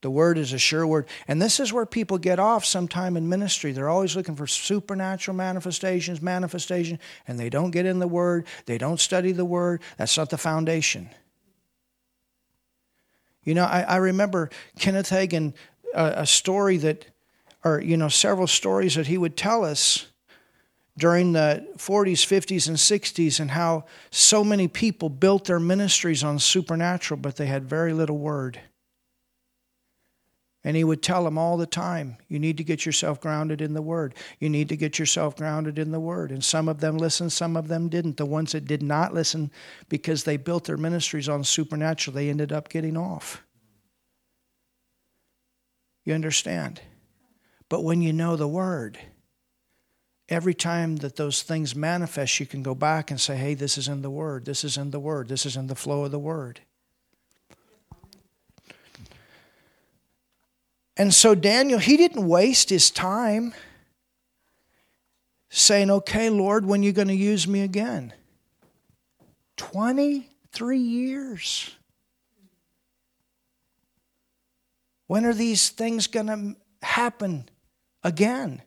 [0.00, 1.08] The word is a sure word.
[1.26, 3.72] And this is where people get off sometime in ministry.
[3.72, 8.46] They're always looking for supernatural manifestations, manifestation, and they don't get in the word.
[8.66, 9.82] They don't study the word.
[9.96, 11.10] That's not the foundation.
[13.42, 15.54] You know, I, I remember Kenneth Hagin,
[15.94, 17.06] uh, a story that,
[17.64, 20.06] or, you know, several stories that he would tell us
[20.96, 26.38] during the 40s, 50s, and 60s, and how so many people built their ministries on
[26.38, 28.60] supernatural, but they had very little word.
[30.64, 33.74] And he would tell them all the time, you need to get yourself grounded in
[33.74, 34.14] the Word.
[34.40, 36.32] You need to get yourself grounded in the Word.
[36.32, 38.16] And some of them listened, some of them didn't.
[38.16, 39.52] The ones that did not listen
[39.88, 43.42] because they built their ministries on supernatural, they ended up getting off.
[46.04, 46.80] You understand?
[47.68, 48.98] But when you know the Word,
[50.28, 53.88] every time that those things manifest, you can go back and say, hey, this is
[53.88, 56.18] in the Word, this is in the Word, this is in the flow of the
[56.18, 56.60] Word.
[60.98, 63.54] And so Daniel, he didn't waste his time
[65.48, 68.12] saying, Okay, Lord, when are you going to use me again?
[69.56, 71.74] 23 years.
[75.06, 77.48] When are these things going to happen
[78.02, 78.62] again?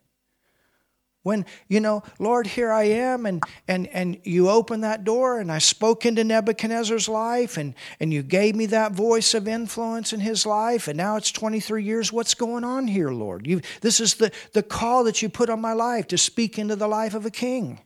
[1.22, 5.52] When you know lord here i am and and and you opened that door and
[5.52, 10.20] i spoke into nebuchadnezzar's life and and you gave me that voice of influence in
[10.20, 12.12] his life and now it's 23 years.
[12.12, 13.46] What's going on here lord?
[13.46, 16.76] You this is the the call that you put on my life to speak into
[16.76, 17.80] the life of a king.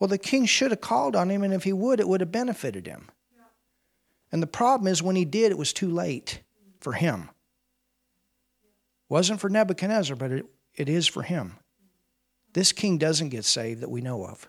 [0.00, 2.32] Well the king should have called on him and if he would it would have
[2.32, 3.08] benefited him.
[4.32, 6.40] And the problem is when he did it was too late
[6.80, 7.30] for him.
[9.08, 11.56] Wasn't for nebuchadnezzar but it, it is for him
[12.56, 14.48] this king doesn't get saved that we know of.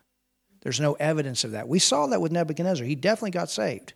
[0.62, 1.68] There's no evidence of that.
[1.68, 2.86] We saw that with Nebuchadnezzar.
[2.86, 3.96] He definitely got saved.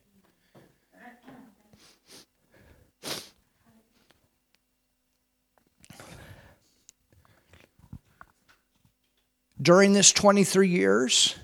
[9.61, 11.37] During this 23 years,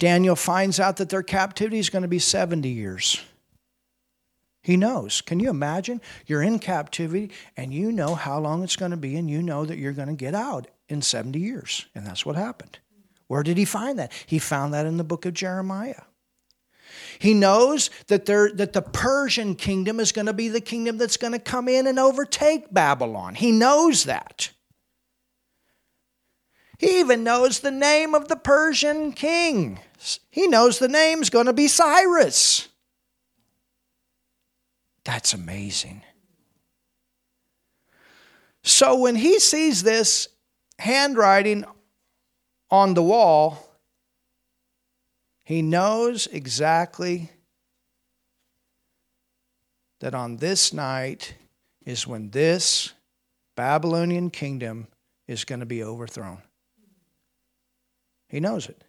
[0.00, 3.22] Daniel finds out that their captivity is going to be 70 years.
[4.68, 5.22] He knows.
[5.22, 6.02] Can you imagine?
[6.26, 9.64] You're in captivity and you know how long it's going to be, and you know
[9.64, 11.86] that you're going to get out in 70 years.
[11.94, 12.78] And that's what happened.
[13.28, 14.12] Where did he find that?
[14.26, 16.02] He found that in the book of Jeremiah.
[17.18, 21.16] He knows that, there, that the Persian kingdom is going to be the kingdom that's
[21.16, 23.36] going to come in and overtake Babylon.
[23.36, 24.50] He knows that.
[26.78, 29.80] He even knows the name of the Persian king.
[30.30, 32.68] He knows the name's going to be Cyrus.
[35.08, 36.02] That's amazing.
[38.62, 40.28] So when he sees this
[40.78, 41.64] handwriting
[42.70, 43.66] on the wall,
[45.44, 47.30] he knows exactly
[50.00, 51.36] that on this night
[51.86, 52.92] is when this
[53.56, 54.88] Babylonian kingdom
[55.26, 56.42] is going to be overthrown.
[58.28, 58.84] He knows it.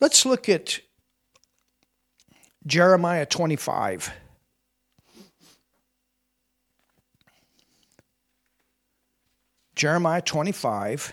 [0.00, 0.80] Let's look at
[2.66, 4.10] Jeremiah 25.
[9.74, 11.12] Jeremiah 25.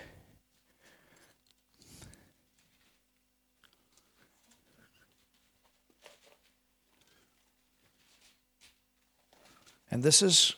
[9.92, 10.56] And this is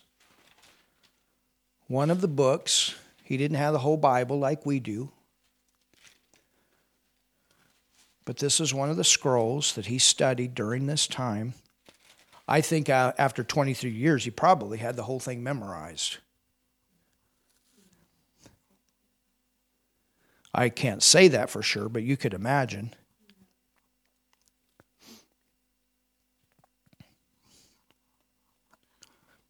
[1.87, 2.93] one of the books.
[3.23, 5.11] He didn't have the whole Bible like we do.
[8.29, 11.55] But this is one of the scrolls that he studied during this time.
[12.47, 16.19] I think uh, after 23 years, he probably had the whole thing memorized.
[20.53, 22.93] I can't say that for sure, but you could imagine.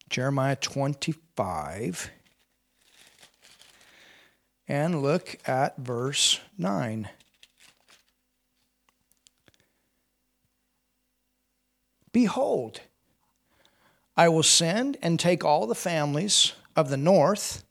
[0.09, 2.11] Jeremiah 25
[4.69, 7.09] and look at verse 9.
[12.11, 12.81] Behold,
[14.17, 17.63] I will send and take all the families of the north,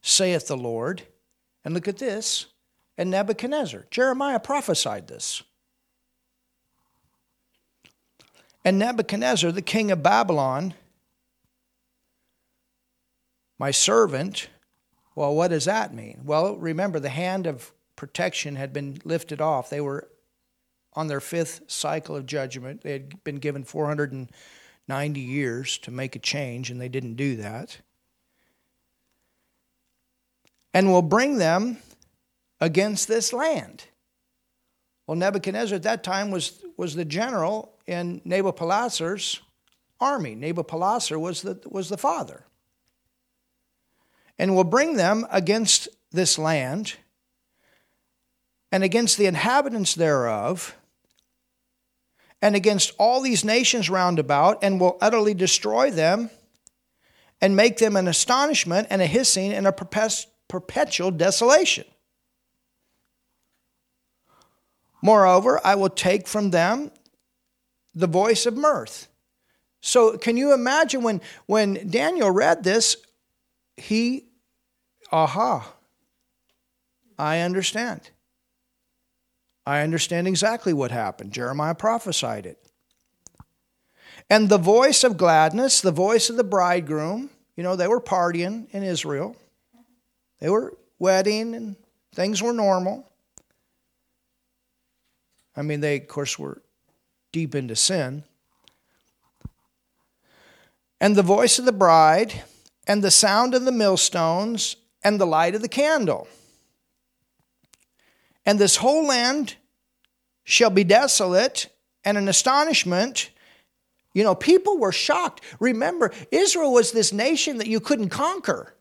[0.00, 1.02] saith the Lord.
[1.64, 2.46] And look at this
[2.98, 3.86] and Nebuchadnezzar.
[3.90, 5.42] Jeremiah prophesied this.
[8.64, 10.74] And Nebuchadnezzar, the king of Babylon,
[13.58, 14.48] my servant,
[15.14, 16.20] well, what does that mean?
[16.24, 19.68] Well, remember, the hand of protection had been lifted off.
[19.68, 20.08] They were
[20.94, 22.82] on their fifth cycle of judgment.
[22.82, 27.78] They had been given 490 years to make a change, and they didn't do that.
[30.74, 31.78] And will bring them
[32.60, 33.84] against this land.
[35.06, 39.40] Well, Nebuchadnezzar at that time was, was the general in Nabopolassar's
[40.00, 40.36] army.
[40.36, 42.44] Nabopolassar was the, was the father.
[44.38, 46.94] And will bring them against this land
[48.70, 50.76] and against the inhabitants thereof
[52.42, 56.28] and against all these nations round about and will utterly destroy them
[57.40, 59.72] and make them an astonishment and a hissing and a
[60.48, 61.84] perpetual desolation.
[65.00, 66.90] Moreover, I will take from them
[67.94, 69.08] the voice of mirth.
[69.80, 72.96] So, can you imagine when, when Daniel read this,
[73.76, 74.26] he,
[75.10, 75.74] aha,
[77.18, 78.11] I understand.
[79.66, 81.32] I understand exactly what happened.
[81.32, 82.58] Jeremiah prophesied it.
[84.28, 88.68] And the voice of gladness, the voice of the bridegroom, you know, they were partying
[88.70, 89.36] in Israel.
[90.40, 91.76] They were wedding and
[92.14, 93.08] things were normal.
[95.56, 96.62] I mean, they, of course, were
[97.30, 98.24] deep into sin.
[101.00, 102.42] And the voice of the bride,
[102.86, 106.28] and the sound of the millstones, and the light of the candle.
[108.44, 109.56] And this whole land
[110.44, 111.68] shall be desolate
[112.04, 113.30] and an astonishment.
[114.12, 115.42] You know, people were shocked.
[115.60, 118.74] Remember, Israel was this nation that you couldn't conquer.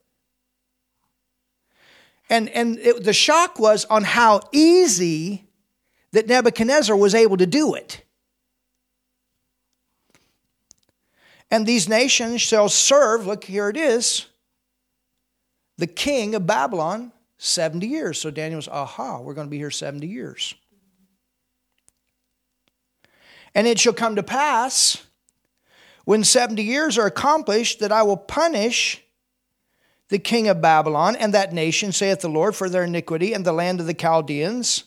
[2.29, 5.45] And, and it, the shock was on how easy
[6.11, 8.03] that Nebuchadnezzar was able to do it.
[11.51, 14.27] And these nations shall serve, look, here it is,
[15.77, 17.11] the king of Babylon
[17.43, 18.21] 70 years.
[18.21, 20.53] So Daniel was, aha, we're going to be here 70 years.
[23.55, 25.03] And it shall come to pass
[26.05, 29.01] when 70 years are accomplished that I will punish
[30.09, 33.53] the king of Babylon and that nation, saith the Lord, for their iniquity and the
[33.53, 34.83] land of the Chaldeans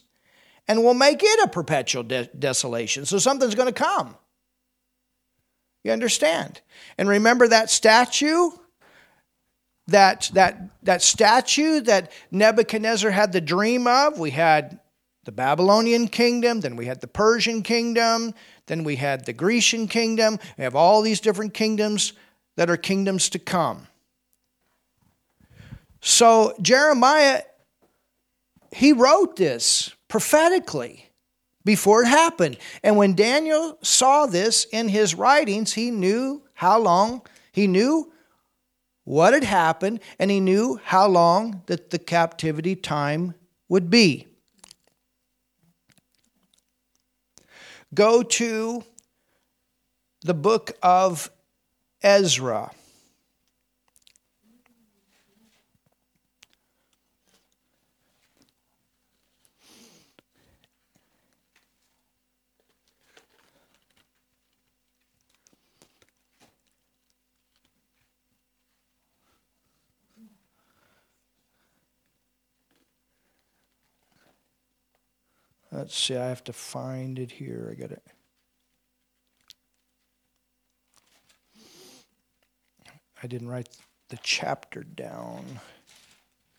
[0.69, 3.05] and will make it a perpetual de- desolation.
[3.05, 4.17] So something's going to come.
[5.83, 6.61] You understand?
[6.99, 8.51] And remember that statue?
[9.87, 14.18] That, that, that statue that Nebuchadnezzar had the dream of?
[14.18, 14.80] We had
[15.24, 18.35] the Babylonian kingdom, then we had the Persian kingdom,
[18.66, 20.39] then we had the Grecian kingdom.
[20.59, 22.12] We have all these different kingdoms
[22.57, 23.89] that are kingdoms to come.
[26.01, 27.43] So Jeremiah,
[28.70, 31.11] he wrote this prophetically
[31.64, 32.59] before it happened.
[32.82, 37.22] And when Daniel saw this in his writings, he knew how long,
[37.53, 38.12] he knew
[39.05, 43.35] what had happened, and he knew how long that the captivity time
[43.69, 44.27] would be.
[47.95, 48.85] Go to
[50.23, 51.31] the book of
[52.03, 52.73] Ezra.
[75.75, 77.68] Let's see, I have to find it here.
[77.72, 78.03] I got it.
[83.20, 83.68] I didn't write
[84.09, 85.45] the chapter down.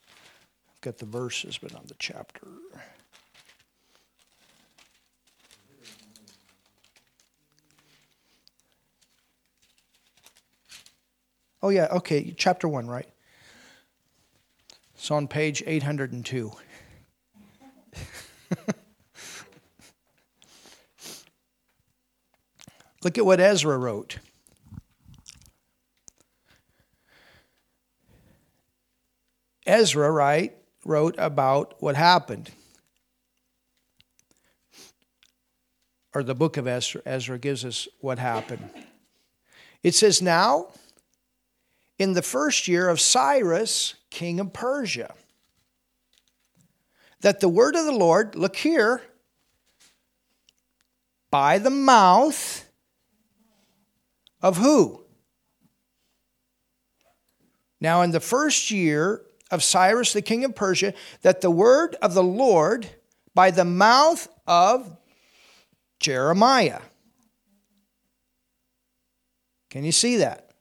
[0.10, 2.46] I've got the verses, but not the chapter.
[11.64, 13.08] Oh, yeah, okay, chapter 1, right?
[14.94, 16.52] It's on page 802.
[23.06, 24.18] Look at what Ezra wrote.
[29.68, 32.50] Ezra, right, wrote about what happened.
[36.16, 38.72] Or the book of Ezra, Ezra gives us what happened.
[39.84, 40.70] It says, Now,
[42.00, 45.14] in the first year of Cyrus, king of Persia,
[47.22, 49.04] that the word of the Lord, look here,
[51.30, 52.65] by the mouth
[54.46, 55.04] of who?
[57.82, 60.94] Now, in the first year of Cyrus the king of Persia,
[61.24, 62.88] that the word of the Lord
[63.34, 64.96] by the mouth of
[66.00, 66.82] Jeremiah.
[69.72, 70.52] Can you see that?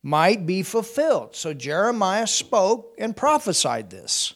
[0.00, 1.34] Might be fulfilled.
[1.34, 4.34] So Jeremiah spoke and prophesied this.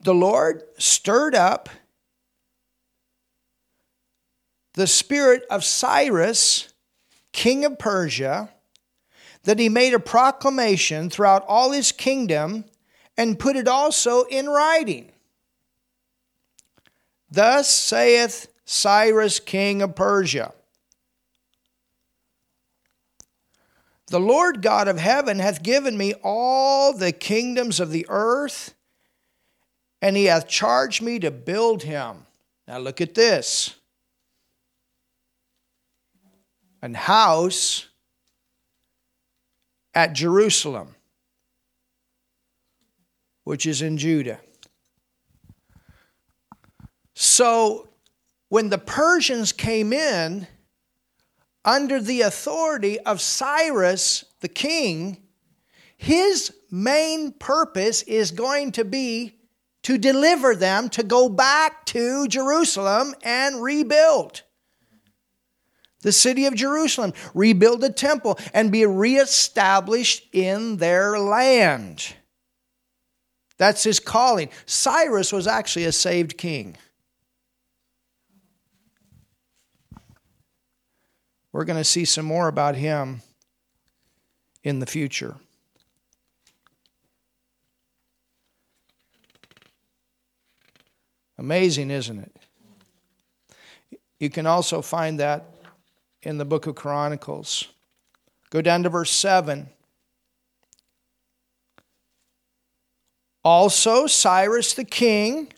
[0.00, 1.68] The Lord stirred up
[4.74, 6.72] the spirit of Cyrus,
[7.32, 8.50] king of Persia,
[9.44, 12.64] that he made a proclamation throughout all his kingdom
[13.16, 15.12] and put it also in writing.
[17.30, 20.52] Thus saith Cyrus, king of Persia
[24.08, 28.74] The Lord God of heaven hath given me all the kingdoms of the earth,
[30.02, 32.26] and he hath charged me to build him.
[32.68, 33.74] Now look at this
[36.84, 37.86] an house
[39.94, 40.94] at Jerusalem,
[43.44, 44.38] which is in Judah.
[47.14, 47.88] So
[48.50, 50.46] when the Persians came in
[51.64, 55.22] under the authority of Cyrus the king,
[55.96, 59.38] his main purpose is going to be
[59.84, 64.42] to deliver them to go back to Jerusalem and rebuild
[66.04, 72.14] the city of Jerusalem, rebuild the temple, and be reestablished in their land.
[73.56, 74.50] That's his calling.
[74.66, 76.76] Cyrus was actually a saved king.
[81.52, 83.22] We're going to see some more about him
[84.62, 85.36] in the future.
[91.38, 92.36] Amazing, isn't it?
[94.18, 95.53] You can also find that
[96.24, 97.68] in the book of Chronicles.
[98.50, 99.68] Go down to verse 7.
[103.44, 105.52] Also, Cyrus the king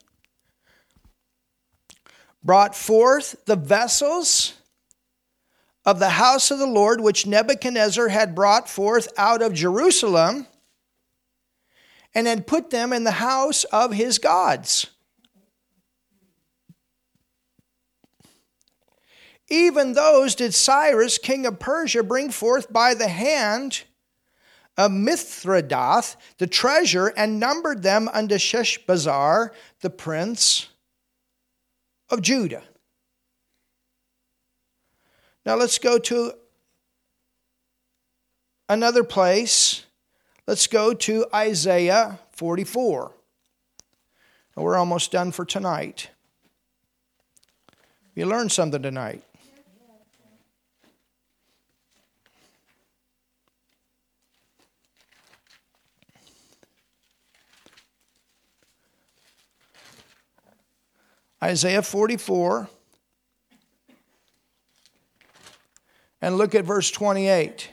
[2.43, 4.55] brought forth the vessels
[5.85, 10.49] of the house of the Lord, which Nebuchadnezzar had brought forth out of Jerusalem,
[12.13, 14.87] and had put them in the house of his gods.
[19.49, 23.85] Even those did Cyrus, king of Persia, bring forth by the hand
[24.77, 30.69] of Mithredath the treasure, and numbered them unto Sheshbazzar the prince
[32.11, 32.63] of Judah.
[35.47, 36.33] Now let's go to
[38.69, 39.85] another place.
[40.47, 43.13] Let's go to Isaiah 44.
[44.57, 46.11] We're almost done for tonight.
[48.15, 49.23] You learned something tonight.
[61.43, 62.69] Isaiah 44.
[66.23, 67.71] And look at verse 28.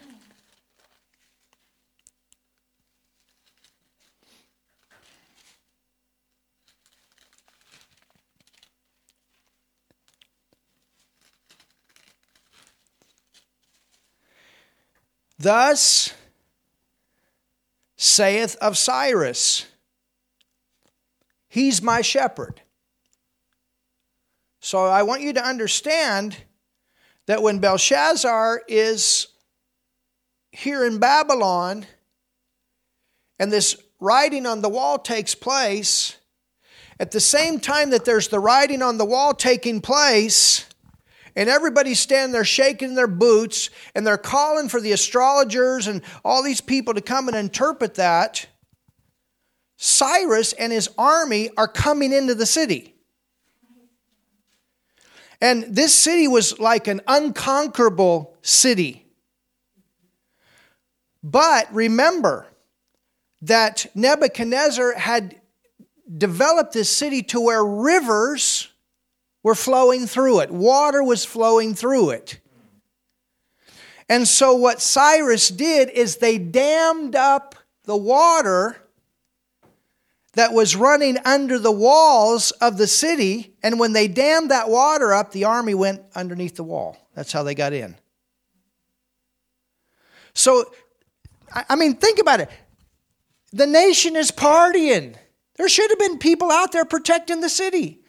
[15.43, 16.13] Thus
[17.97, 19.65] saith of Cyrus,
[21.49, 22.62] He's my shepherd.
[24.63, 26.37] So I want you to understand
[27.25, 29.27] that when Belshazzar is
[30.53, 31.85] here in Babylon
[33.37, 36.15] and this writing on the wall takes place,
[36.97, 40.65] at the same time that there's the writing on the wall taking place,
[41.35, 46.41] and everybody's standing there shaking their boots, and they're calling for the astrologers and all
[46.41, 48.47] these people to come and interpret that,
[49.75, 52.92] Cyrus and his army are coming into the city.
[55.43, 59.05] And this city was like an unconquerable city.
[61.21, 62.47] But remember
[63.41, 65.41] that Nebuchadnezzar had
[66.17, 68.69] developed this city to where rivers
[69.43, 72.39] were flowing through it, water was flowing through it.
[74.07, 78.77] And so, what Cyrus did is they dammed up the water
[80.33, 83.55] that was running under the walls of the city.
[83.61, 86.97] And when they dammed that water up, the army went underneath the wall.
[87.15, 87.95] That's how they got in.
[90.33, 90.65] So,
[91.69, 92.49] I mean, think about it.
[93.51, 95.15] The nation is partying.
[95.57, 97.99] There should have been people out there protecting the city.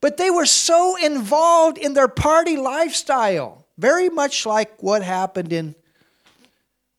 [0.00, 5.74] But they were so involved in their party lifestyle, very much like what happened in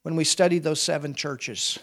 [0.04, 1.80] when we studied those seven churches.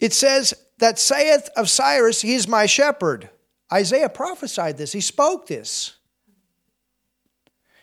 [0.00, 3.30] It says, That saith of Cyrus, He is my shepherd.
[3.72, 5.94] Isaiah prophesied this, he spoke this.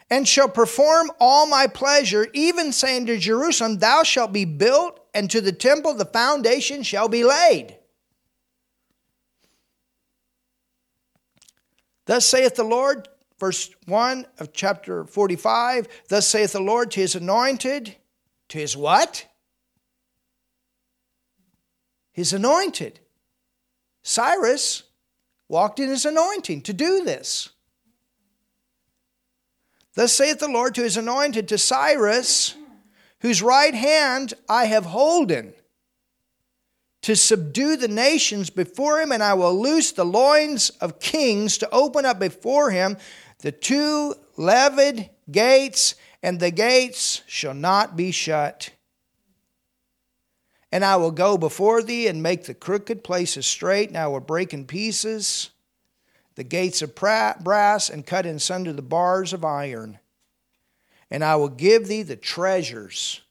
[0.09, 5.30] And shall perform all my pleasure, even saying to Jerusalem, Thou shalt be built, and
[5.32, 7.78] to the temple the foundation shall be laid.
[12.05, 17.15] Thus saith the Lord, verse 1 of chapter 45 Thus saith the Lord to his
[17.15, 17.95] anointed,
[18.49, 19.26] to his what?
[22.18, 22.99] His anointed.
[24.03, 24.82] Cyrus
[25.47, 27.49] walked in his anointing to do this.
[29.93, 32.55] Thus saith the Lord to his anointed, to Cyrus,
[33.20, 35.53] whose right hand I have holden,
[37.03, 41.70] to subdue the nations before him, and I will loose the loins of kings to
[41.70, 42.97] open up before him
[43.39, 45.93] the two levied gates,
[46.24, 48.72] and the gates shall not be shut.
[50.78, 54.20] And I will go before thee and make the crooked places straight, and I will
[54.20, 55.50] break in pieces
[56.36, 59.98] the gates of brass and cut in sunder the bars of iron.
[61.10, 63.22] And I will give thee the treasures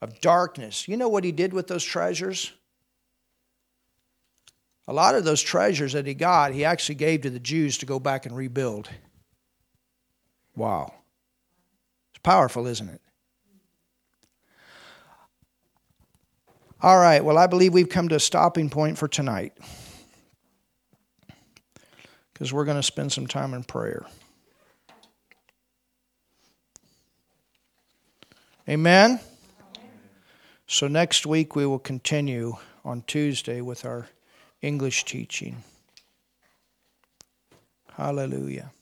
[0.00, 0.88] of darkness.
[0.88, 2.54] You know what he did with those treasures?
[4.88, 7.84] A lot of those treasures that he got, he actually gave to the Jews to
[7.84, 8.88] go back and rebuild.
[10.56, 10.94] Wow.
[12.12, 13.02] It's powerful, isn't it?
[16.82, 19.52] All right, well, I believe we've come to a stopping point for tonight
[22.32, 24.04] because we're going to spend some time in prayer.
[28.68, 29.20] Amen?
[30.66, 34.08] So, next week we will continue on Tuesday with our
[34.60, 35.62] English teaching.
[37.96, 38.72] Hallelujah.